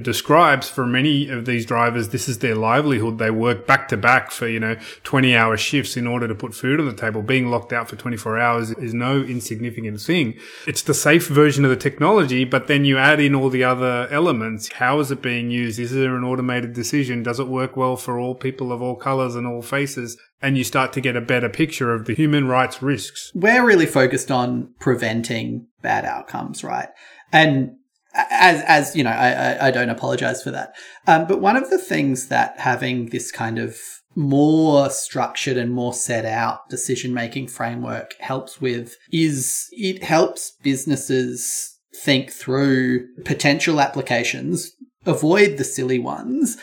describes 0.00 0.70
for 0.70 0.86
many 0.86 1.28
of 1.28 1.44
these 1.44 1.66
drivers, 1.66 2.08
this 2.08 2.28
is 2.28 2.38
their 2.38 2.54
livelihood. 2.54 3.18
They 3.18 3.30
work 3.30 3.66
back 3.66 3.88
to 3.88 3.96
back 3.96 4.30
for, 4.30 4.48
you 4.48 4.58
know, 4.58 4.76
20 5.04 5.36
hour 5.36 5.56
shifts 5.56 5.96
in 5.96 6.06
order 6.06 6.26
to 6.26 6.34
put 6.34 6.54
food 6.54 6.80
on 6.80 6.86
the 6.86 6.94
table. 6.94 7.22
Being 7.22 7.50
locked 7.50 7.72
out 7.72 7.88
for 7.88 7.96
24 7.96 8.38
hours 8.38 8.70
is 8.72 8.94
no 8.94 9.20
insignificant 9.20 10.00
thing. 10.00 10.38
It's 10.66 10.82
the 10.82 10.94
safe 10.94 11.28
version 11.28 11.64
of 11.64 11.70
the 11.70 11.76
technology, 11.76 12.44
but 12.44 12.68
then 12.68 12.84
you 12.84 12.96
add 12.96 13.20
in 13.20 13.34
all 13.34 13.50
the 13.50 13.64
other 13.64 14.08
elements. 14.10 14.72
How 14.72 14.98
is 15.00 15.10
it 15.10 15.20
being 15.20 15.50
used? 15.50 15.78
Is 15.78 15.92
there 15.92 16.16
an 16.16 16.24
automated 16.24 16.72
decision? 16.72 17.22
Does 17.22 17.38
it 17.38 17.48
work 17.48 17.76
well 17.76 17.96
for 17.96 18.18
all 18.18 18.34
people 18.34 18.72
of 18.72 18.80
all 18.80 18.96
colors 18.96 19.34
and 19.34 19.46
all 19.46 19.62
faces? 19.62 20.16
And 20.42 20.58
you 20.58 20.64
start 20.64 20.92
to 20.92 21.00
get 21.00 21.16
a 21.16 21.20
better 21.20 21.48
picture 21.48 21.94
of 21.94 22.04
the 22.04 22.14
human 22.14 22.46
rights 22.46 22.82
risks. 22.82 23.32
We're 23.34 23.64
really 23.64 23.86
focused 23.86 24.30
on 24.30 24.74
preventing 24.78 25.66
bad 25.82 26.04
outcomes, 26.04 26.62
right? 26.62 26.88
And 27.32 27.76
as 28.14 28.62
as 28.66 28.96
you 28.96 29.04
know, 29.04 29.10
I 29.10 29.68
I, 29.68 29.70
don't 29.70 29.90
apologize 29.90 30.42
for 30.42 30.50
that. 30.50 30.74
Um, 31.06 31.26
but 31.26 31.40
one 31.40 31.56
of 31.56 31.70
the 31.70 31.78
things 31.78 32.28
that 32.28 32.58
having 32.58 33.06
this 33.06 33.30
kind 33.30 33.58
of 33.58 33.78
more 34.14 34.88
structured 34.88 35.58
and 35.58 35.72
more 35.72 35.92
set 35.92 36.24
out 36.24 36.68
decision 36.70 37.12
making 37.12 37.48
framework 37.48 38.14
helps 38.18 38.60
with 38.60 38.96
is 39.12 39.68
it 39.72 40.02
helps 40.02 40.52
businesses 40.62 41.78
think 41.94 42.30
through 42.32 43.06
potential 43.24 43.80
applications, 43.80 44.72
avoid 45.04 45.58
the 45.58 45.64
silly 45.64 45.98
ones, 45.98 46.56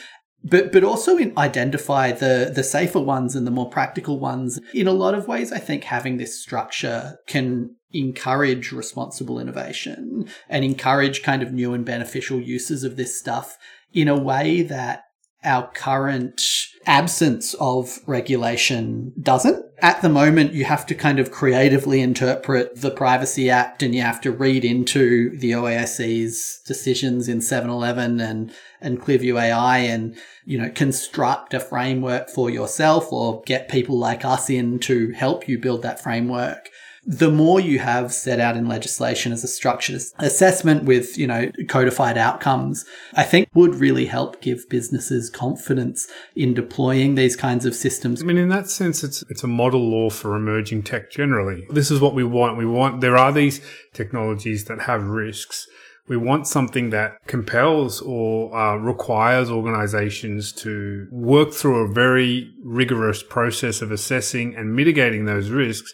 but 0.44 0.72
but 0.72 0.84
also 0.84 1.18
in 1.18 1.34
identify 1.38 2.12
the 2.12 2.52
the 2.54 2.64
safer 2.64 3.00
ones 3.00 3.36
and 3.36 3.48
the 3.48 3.52
more 3.52 3.70
practical 3.70 4.20
ones. 4.20 4.60
In 4.74 4.88
a 4.88 4.92
lot 4.92 5.16
of 5.16 5.28
ways, 5.28 5.52
I 5.52 5.60
think 5.60 5.86
having 5.86 6.18
this 6.18 6.42
structure 6.42 7.18
can 7.28 7.76
encourage 7.92 8.72
responsible 8.72 9.40
innovation 9.40 10.28
and 10.50 10.66
encourage 10.66 11.22
kind 11.22 11.44
of 11.44 11.54
new 11.54 11.74
and 11.74 11.86
beneficial 11.86 12.40
uses 12.42 12.84
of 12.84 12.96
this 12.96 13.18
stuff 13.18 13.58
in 13.94 14.08
a 14.08 14.18
way 14.18 14.64
that 14.64 15.04
our 15.44 15.70
current 15.72 16.42
absence 16.86 17.54
of 17.56 18.00
regulation 18.08 19.14
doesn't. 19.22 19.64
At 19.80 20.02
the 20.02 20.10
moment, 20.10 20.54
you 20.54 20.64
have 20.66 20.86
to 20.88 20.96
kind 20.96 21.20
of 21.20 21.32
creatively 21.32 22.02
interpret 22.02 22.82
the 22.82 22.92
Privacy 22.92 23.50
Act 23.50 23.84
and 23.84 23.94
you 23.94 24.02
have 24.02 24.22
to 24.22 24.32
read 24.32 24.64
into 24.64 25.38
the 25.38 25.52
OAIC's 25.52 26.62
decisions 26.66 27.28
in 27.28 27.40
7-Eleven 27.40 28.22
and, 28.22 28.54
and 28.84 29.02
Clearview 29.02 29.42
AI 29.42 29.80
and, 29.80 30.18
you 30.46 30.58
know, 30.58 30.70
construct 30.70 31.54
a 31.54 31.60
framework 31.60 32.30
for 32.30 32.50
yourself 32.50 33.12
or 33.12 33.42
get 33.46 33.70
people 33.70 33.98
like 33.98 34.24
us 34.26 34.50
in 34.50 34.80
to 34.80 35.12
help 35.12 35.48
you 35.48 35.58
build 35.58 35.82
that 35.82 36.02
framework 36.02 36.70
the 37.06 37.30
more 37.30 37.60
you 37.60 37.80
have 37.80 38.14
set 38.14 38.40
out 38.40 38.56
in 38.56 38.68
legislation 38.68 39.34
as 39.34 39.44
a 39.44 39.48
structured 39.48 40.02
assessment 40.20 40.86
with, 40.86 41.18
you 41.18 41.28
know, 41.28 41.52
codified 41.68 42.18
outcomes, 42.18 42.86
I 43.14 43.24
think 43.24 43.50
would 43.54 43.76
really 43.76 44.06
help 44.06 44.42
give 44.42 44.70
businesses 44.70 45.30
confidence 45.30 46.08
in 46.36 46.54
deploying 46.54 47.16
these 47.16 47.36
kinds 47.36 47.66
of 47.66 47.76
systems. 47.76 48.22
I 48.22 48.26
mean, 48.26 48.38
in 48.38 48.50
that 48.50 48.70
sense, 48.70 49.04
it's, 49.04 49.22
it's 49.30 49.44
a 49.44 49.48
model 49.48 49.82
law 49.82 50.10
for 50.10 50.36
emerging 50.36 50.84
tech 50.84 51.12
generally. 51.12 51.68
This 51.70 51.92
is 51.92 52.00
what 52.00 52.16
we 52.16 52.24
want. 52.24 52.58
We 52.58 52.66
want, 52.66 53.02
there 53.02 53.18
are 53.18 53.34
these 53.34 53.60
technologies 53.92 54.66
that 54.66 54.82
have 54.82 55.04
risks. 55.04 55.68
We 56.08 56.18
want 56.18 56.48
something 56.48 56.90
that 56.90 57.18
compels 57.28 58.02
or 58.02 58.54
uh, 58.56 58.76
requires 58.76 59.50
organizations 59.50 60.52
to 60.54 61.08
work 61.12 61.54
through 61.54 61.78
a 61.78 61.94
very 61.94 62.54
rigorous 62.64 63.24
process 63.24 63.82
of 63.82 63.92
assessing 63.92 64.56
and 64.56 64.76
mitigating 64.76 65.26
those 65.26 65.50
risks 65.50 65.94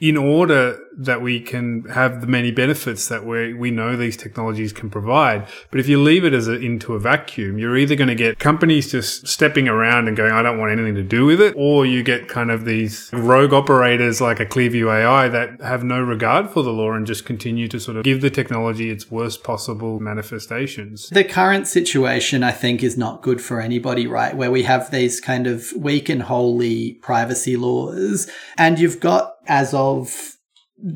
in 0.00 0.16
order 0.16 0.78
that 0.96 1.22
we 1.22 1.40
can 1.40 1.84
have 1.84 2.20
the 2.20 2.26
many 2.26 2.50
benefits 2.50 3.08
that 3.08 3.24
we 3.24 3.54
we 3.54 3.70
know 3.70 3.96
these 3.96 4.16
technologies 4.16 4.72
can 4.72 4.90
provide. 4.90 5.46
But 5.70 5.80
if 5.80 5.88
you 5.88 6.02
leave 6.02 6.24
it 6.24 6.32
as 6.32 6.48
a, 6.48 6.54
into 6.54 6.94
a 6.94 6.98
vacuum, 6.98 7.58
you're 7.58 7.76
either 7.76 7.94
going 7.94 8.08
to 8.08 8.14
get 8.14 8.38
companies 8.38 8.90
just 8.90 9.26
stepping 9.26 9.68
around 9.68 10.08
and 10.08 10.16
going, 10.16 10.32
I 10.32 10.42
don't 10.42 10.58
want 10.58 10.72
anything 10.72 10.94
to 10.96 11.02
do 11.02 11.24
with 11.24 11.40
it, 11.40 11.54
or 11.56 11.86
you 11.86 12.02
get 12.02 12.28
kind 12.28 12.50
of 12.50 12.64
these 12.64 13.10
rogue 13.12 13.52
operators 13.52 14.20
like 14.20 14.40
a 14.40 14.46
Clearview 14.46 14.92
AI 14.92 15.28
that 15.28 15.60
have 15.60 15.84
no 15.84 16.00
regard 16.00 16.50
for 16.50 16.62
the 16.62 16.72
law 16.72 16.92
and 16.92 17.06
just 17.06 17.24
continue 17.24 17.68
to 17.68 17.78
sort 17.78 17.96
of 17.96 18.04
give 18.04 18.20
the 18.20 18.30
technology 18.30 18.90
its 18.90 19.10
worst 19.10 19.44
possible 19.44 20.00
manifestations. 20.00 21.08
The 21.10 21.24
current 21.24 21.68
situation, 21.68 22.42
I 22.42 22.52
think, 22.52 22.82
is 22.82 22.96
not 22.96 23.22
good 23.22 23.40
for 23.40 23.60
anybody, 23.60 24.06
right? 24.06 24.36
Where 24.36 24.50
we 24.50 24.64
have 24.64 24.90
these 24.90 25.20
kind 25.20 25.46
of 25.46 25.72
weak 25.76 26.08
and 26.08 26.22
holy 26.22 26.94
privacy 26.94 27.56
laws, 27.56 28.30
and 28.56 28.78
you've 28.78 29.00
got 29.00 29.34
as 29.46 29.72
of 29.74 30.36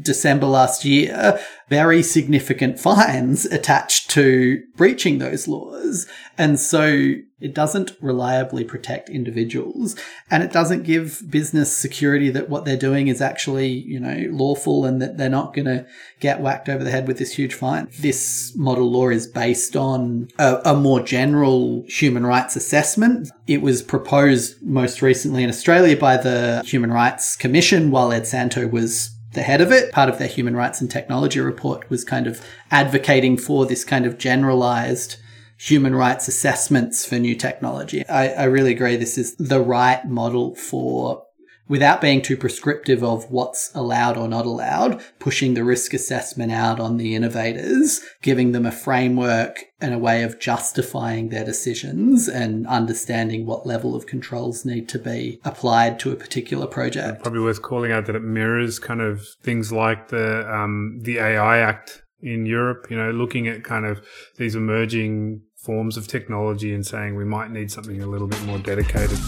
December 0.01 0.47
last 0.47 0.85
year, 0.85 1.39
very 1.69 2.03
significant 2.03 2.79
fines 2.79 3.45
attached 3.47 4.11
to 4.11 4.63
breaching 4.77 5.19
those 5.19 5.49
laws. 5.49 6.07
And 6.37 6.59
so 6.59 7.15
it 7.41 7.55
doesn't 7.55 7.93
reliably 8.01 8.65
protect 8.65 9.11
individuals 9.11 9.97
and 10.31 10.43
it 10.43 10.53
doesn't 10.53 10.85
give 10.85 11.21
business 11.29 11.77
security 11.77 12.31
that 12.31 12.49
what 12.49 12.65
they're 12.65 12.77
doing 12.77 13.09
is 13.09 13.21
actually, 13.21 13.69
you 13.69 14.01
know, 14.01 14.29
lawful 14.31 14.85
and 14.85 15.03
that 15.03 15.19
they're 15.19 15.29
not 15.29 15.53
going 15.53 15.67
to 15.67 15.87
get 16.21 16.41
whacked 16.41 16.69
over 16.69 16.83
the 16.83 16.91
head 16.91 17.07
with 17.07 17.19
this 17.19 17.35
huge 17.35 17.55
fine. 17.55 17.89
This 18.01 18.53
model 18.57 18.91
law 18.91 19.09
is 19.09 19.27
based 19.27 19.77
on 19.77 20.29
a, 20.39 20.61
a 20.65 20.75
more 20.75 21.01
general 21.01 21.85
human 21.87 22.25
rights 22.25 22.57
assessment. 22.57 23.29
It 23.47 23.61
was 23.61 23.83
proposed 23.83 24.63
most 24.63 25.03
recently 25.03 25.43
in 25.43 25.51
Australia 25.51 25.97
by 25.97 26.17
the 26.17 26.63
Human 26.65 26.93
Rights 26.93 27.37
Commission 27.37 27.91
while 27.91 28.13
Ed 28.13 28.23
Santow 28.23 28.71
was 28.71 29.14
the 29.35 29.43
head 29.43 29.61
of 29.61 29.71
it. 29.71 29.93
Part 29.93 30.09
of 30.09 30.19
their 30.19 30.29
human 30.29 30.57
rights 30.57 30.81
and 30.81 30.91
technology 30.91 31.41
report 31.41 31.89
was 31.91 32.05
kind 32.05 32.27
of 32.27 32.45
advocating 32.71 33.37
for 33.37 33.67
this 33.67 33.85
kind 33.85 34.07
of 34.07 34.19
generalized 34.19 35.17
human 35.57 35.95
rights 35.95 36.29
assessments 36.29 37.07
for 37.07 37.19
new 37.19 37.35
technology. 37.35 38.07
I, 38.09 38.29
I 38.31 38.45
really 38.45 38.73
agree 38.73 38.97
this 38.97 39.19
is 39.19 39.37
the 39.37 39.61
right 39.61 40.05
model 40.07 40.55
for 40.57 41.24
without 41.69 42.01
being 42.01 42.21
too 42.21 42.37
prescriptive 42.37 43.03
of 43.03 43.31
what's 43.31 43.75
allowed 43.75 44.17
or 44.17 44.29
not 44.29 44.47
allowed, 44.47 45.03
pushing 45.19 45.55
the 45.55 45.65
risk 45.65 45.95
assessment 45.95 46.53
out 46.53 46.79
on 46.79 46.97
the 46.97 47.15
innovators, 47.15 48.01
giving 48.23 48.53
them 48.53 48.67
a 48.67 48.73
framework 48.73 49.65
and 49.81 49.95
a 49.95 49.99
way 49.99 50.23
of 50.23 50.39
justifying 50.39 51.29
their 51.29 51.45
decisions 51.45 52.29
and 52.29 52.67
understanding 52.67 53.47
what 53.47 53.67
level 53.67 53.95
of 53.95 54.07
controls 54.07 54.65
need 54.65 54.89
to 54.89 54.99
be 54.99 55.41
applied 55.45 55.99
to 55.99 56.13
a 56.13 56.17
particular 56.17 56.67
project. 56.67 57.23
Probably 57.23 57.41
worth 57.41 57.63
calling 57.63 57.93
out 57.93 58.07
that 58.07 58.17
it 58.17 58.23
mirrors 58.23 58.79
kind 58.79 59.01
of 59.01 59.27
things 59.43 59.73
like 59.73 60.09
the 60.09 60.51
um, 60.53 61.01
the 61.03 61.19
AI 61.19 61.59
Act 61.59 62.03
in 62.21 62.47
Europe. 62.47 62.87
You 62.91 62.97
know, 62.97 63.11
looking 63.11 63.49
at 63.49 63.65
kind 63.65 63.87
of 63.87 64.05
these 64.37 64.55
emerging 64.55 65.43
forms 65.57 65.97
of 65.97 66.07
technology 66.07 66.75
and 66.75 66.87
saying 66.87 67.17
we 67.17 67.25
might 67.25 67.51
need 67.51 67.71
something 67.71 68.03
a 68.03 68.07
little 68.07 68.29
bit 68.29 68.43
more 68.45 68.59
dedicated. 68.59 69.19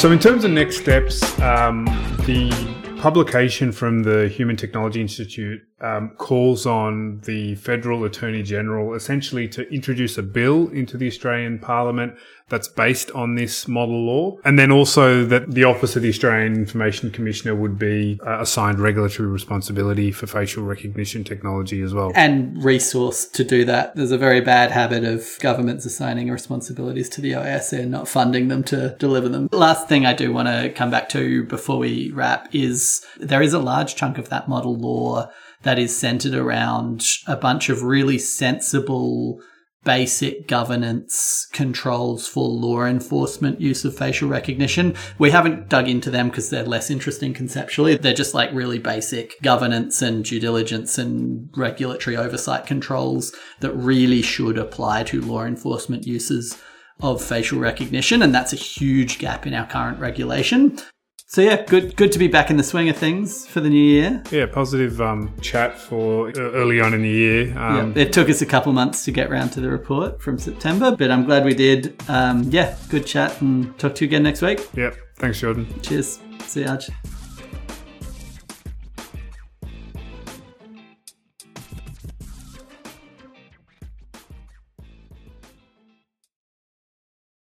So, 0.00 0.10
in 0.12 0.18
terms 0.18 0.44
of 0.44 0.50
next 0.50 0.78
steps, 0.78 1.22
um, 1.40 1.84
the 2.24 2.50
publication 3.00 3.70
from 3.70 4.02
the 4.02 4.28
Human 4.28 4.56
Technology 4.56 4.98
Institute 4.98 5.60
um, 5.82 6.12
calls 6.16 6.64
on 6.64 7.20
the 7.26 7.54
federal 7.56 8.04
attorney 8.04 8.42
general 8.42 8.94
essentially 8.94 9.46
to 9.48 9.70
introduce 9.70 10.16
a 10.16 10.22
bill 10.22 10.68
into 10.68 10.96
the 10.96 11.06
Australian 11.06 11.58
Parliament 11.58 12.14
that's 12.50 12.68
based 12.68 13.10
on 13.12 13.36
this 13.36 13.66
model 13.66 14.04
law, 14.04 14.36
and 14.44 14.58
then 14.58 14.70
also 14.70 15.24
that 15.24 15.50
the 15.50 15.64
Office 15.64 15.96
of 15.96 16.02
the 16.02 16.08
Australian 16.08 16.54
Information 16.54 17.10
Commissioner 17.10 17.54
would 17.54 17.78
be 17.78 18.20
uh, 18.26 18.40
assigned 18.40 18.78
regulatory 18.78 19.28
responsibility 19.28 20.12
for 20.12 20.26
facial 20.26 20.64
recognition 20.64 21.24
technology 21.24 21.80
as 21.80 21.94
well, 21.94 22.12
and 22.14 22.62
resource 22.62 23.26
to 23.26 23.44
do 23.44 23.64
that. 23.64 23.94
There's 23.96 24.10
a 24.10 24.18
very 24.18 24.40
bad 24.40 24.70
habit 24.70 25.04
of 25.04 25.26
governments 25.40 25.86
assigning 25.86 26.30
responsibilities 26.30 27.08
to 27.10 27.20
the 27.20 27.32
OAIC 27.32 27.78
and 27.78 27.90
not 27.90 28.08
funding 28.08 28.48
them 28.48 28.62
to 28.64 28.96
deliver 28.98 29.28
them. 29.28 29.48
Last 29.52 29.88
thing 29.88 30.04
I 30.04 30.12
do 30.12 30.32
want 30.32 30.48
to 30.48 30.70
come 30.70 30.90
back 30.90 31.08
to 31.10 31.44
before 31.44 31.78
we 31.78 32.10
wrap 32.10 32.54
is 32.54 33.04
there 33.18 33.42
is 33.42 33.52
a 33.52 33.58
large 33.58 33.94
chunk 33.94 34.18
of 34.18 34.28
that 34.28 34.48
model 34.48 34.76
law 34.76 35.30
that 35.62 35.78
is 35.78 35.96
centered 35.96 36.34
around 36.34 37.04
a 37.26 37.36
bunch 37.36 37.68
of 37.68 37.82
really 37.82 38.18
sensible 38.18 39.40
basic 39.84 40.46
governance 40.46 41.46
controls 41.52 42.26
for 42.26 42.48
law 42.48 42.84
enforcement 42.84 43.60
use 43.60 43.84
of 43.84 43.96
facial 43.96 44.28
recognition. 44.28 44.94
We 45.18 45.30
haven't 45.30 45.68
dug 45.68 45.88
into 45.88 46.10
them 46.10 46.28
because 46.28 46.50
they're 46.50 46.64
less 46.64 46.90
interesting 46.90 47.32
conceptually. 47.32 47.96
They're 47.96 48.12
just 48.12 48.34
like 48.34 48.52
really 48.52 48.78
basic 48.78 49.40
governance 49.42 50.02
and 50.02 50.24
due 50.24 50.40
diligence 50.40 50.98
and 50.98 51.48
regulatory 51.56 52.16
oversight 52.16 52.66
controls 52.66 53.34
that 53.60 53.72
really 53.72 54.22
should 54.22 54.58
apply 54.58 55.04
to 55.04 55.20
law 55.20 55.44
enforcement 55.44 56.06
uses 56.06 56.58
of 57.00 57.22
facial 57.22 57.58
recognition. 57.58 58.22
And 58.22 58.34
that's 58.34 58.52
a 58.52 58.56
huge 58.56 59.18
gap 59.18 59.46
in 59.46 59.54
our 59.54 59.66
current 59.66 59.98
regulation. 59.98 60.78
So 61.32 61.42
yeah, 61.42 61.62
good 61.64 61.94
good 61.94 62.10
to 62.10 62.18
be 62.18 62.26
back 62.26 62.50
in 62.50 62.56
the 62.56 62.64
swing 62.64 62.88
of 62.88 62.96
things 62.96 63.46
for 63.46 63.60
the 63.60 63.68
new 63.68 63.80
year. 63.80 64.20
Yeah, 64.32 64.46
positive 64.46 65.00
um, 65.00 65.32
chat 65.40 65.78
for 65.78 66.30
uh, 66.30 66.32
early 66.40 66.80
on 66.80 66.92
in 66.92 67.02
the 67.02 67.08
year. 67.08 67.56
Um, 67.56 67.92
yeah, 67.94 68.02
it 68.02 68.12
took 68.12 68.28
us 68.28 68.42
a 68.42 68.46
couple 68.46 68.72
months 68.72 69.04
to 69.04 69.12
get 69.12 69.30
round 69.30 69.52
to 69.52 69.60
the 69.60 69.70
report 69.70 70.20
from 70.20 70.40
September, 70.40 70.90
but 70.96 71.08
I'm 71.08 71.24
glad 71.24 71.44
we 71.44 71.54
did. 71.54 71.94
Um, 72.08 72.42
yeah, 72.50 72.76
good 72.88 73.06
chat 73.06 73.40
and 73.42 73.78
talk 73.78 73.94
to 73.94 74.04
you 74.04 74.08
again 74.08 74.24
next 74.24 74.42
week. 74.42 74.68
Yeah, 74.74 74.90
thanks, 75.18 75.38
Jordan. 75.38 75.68
Cheers. 75.82 76.18
See 76.46 76.62
you, 76.62 76.66
Arj. 76.66 76.90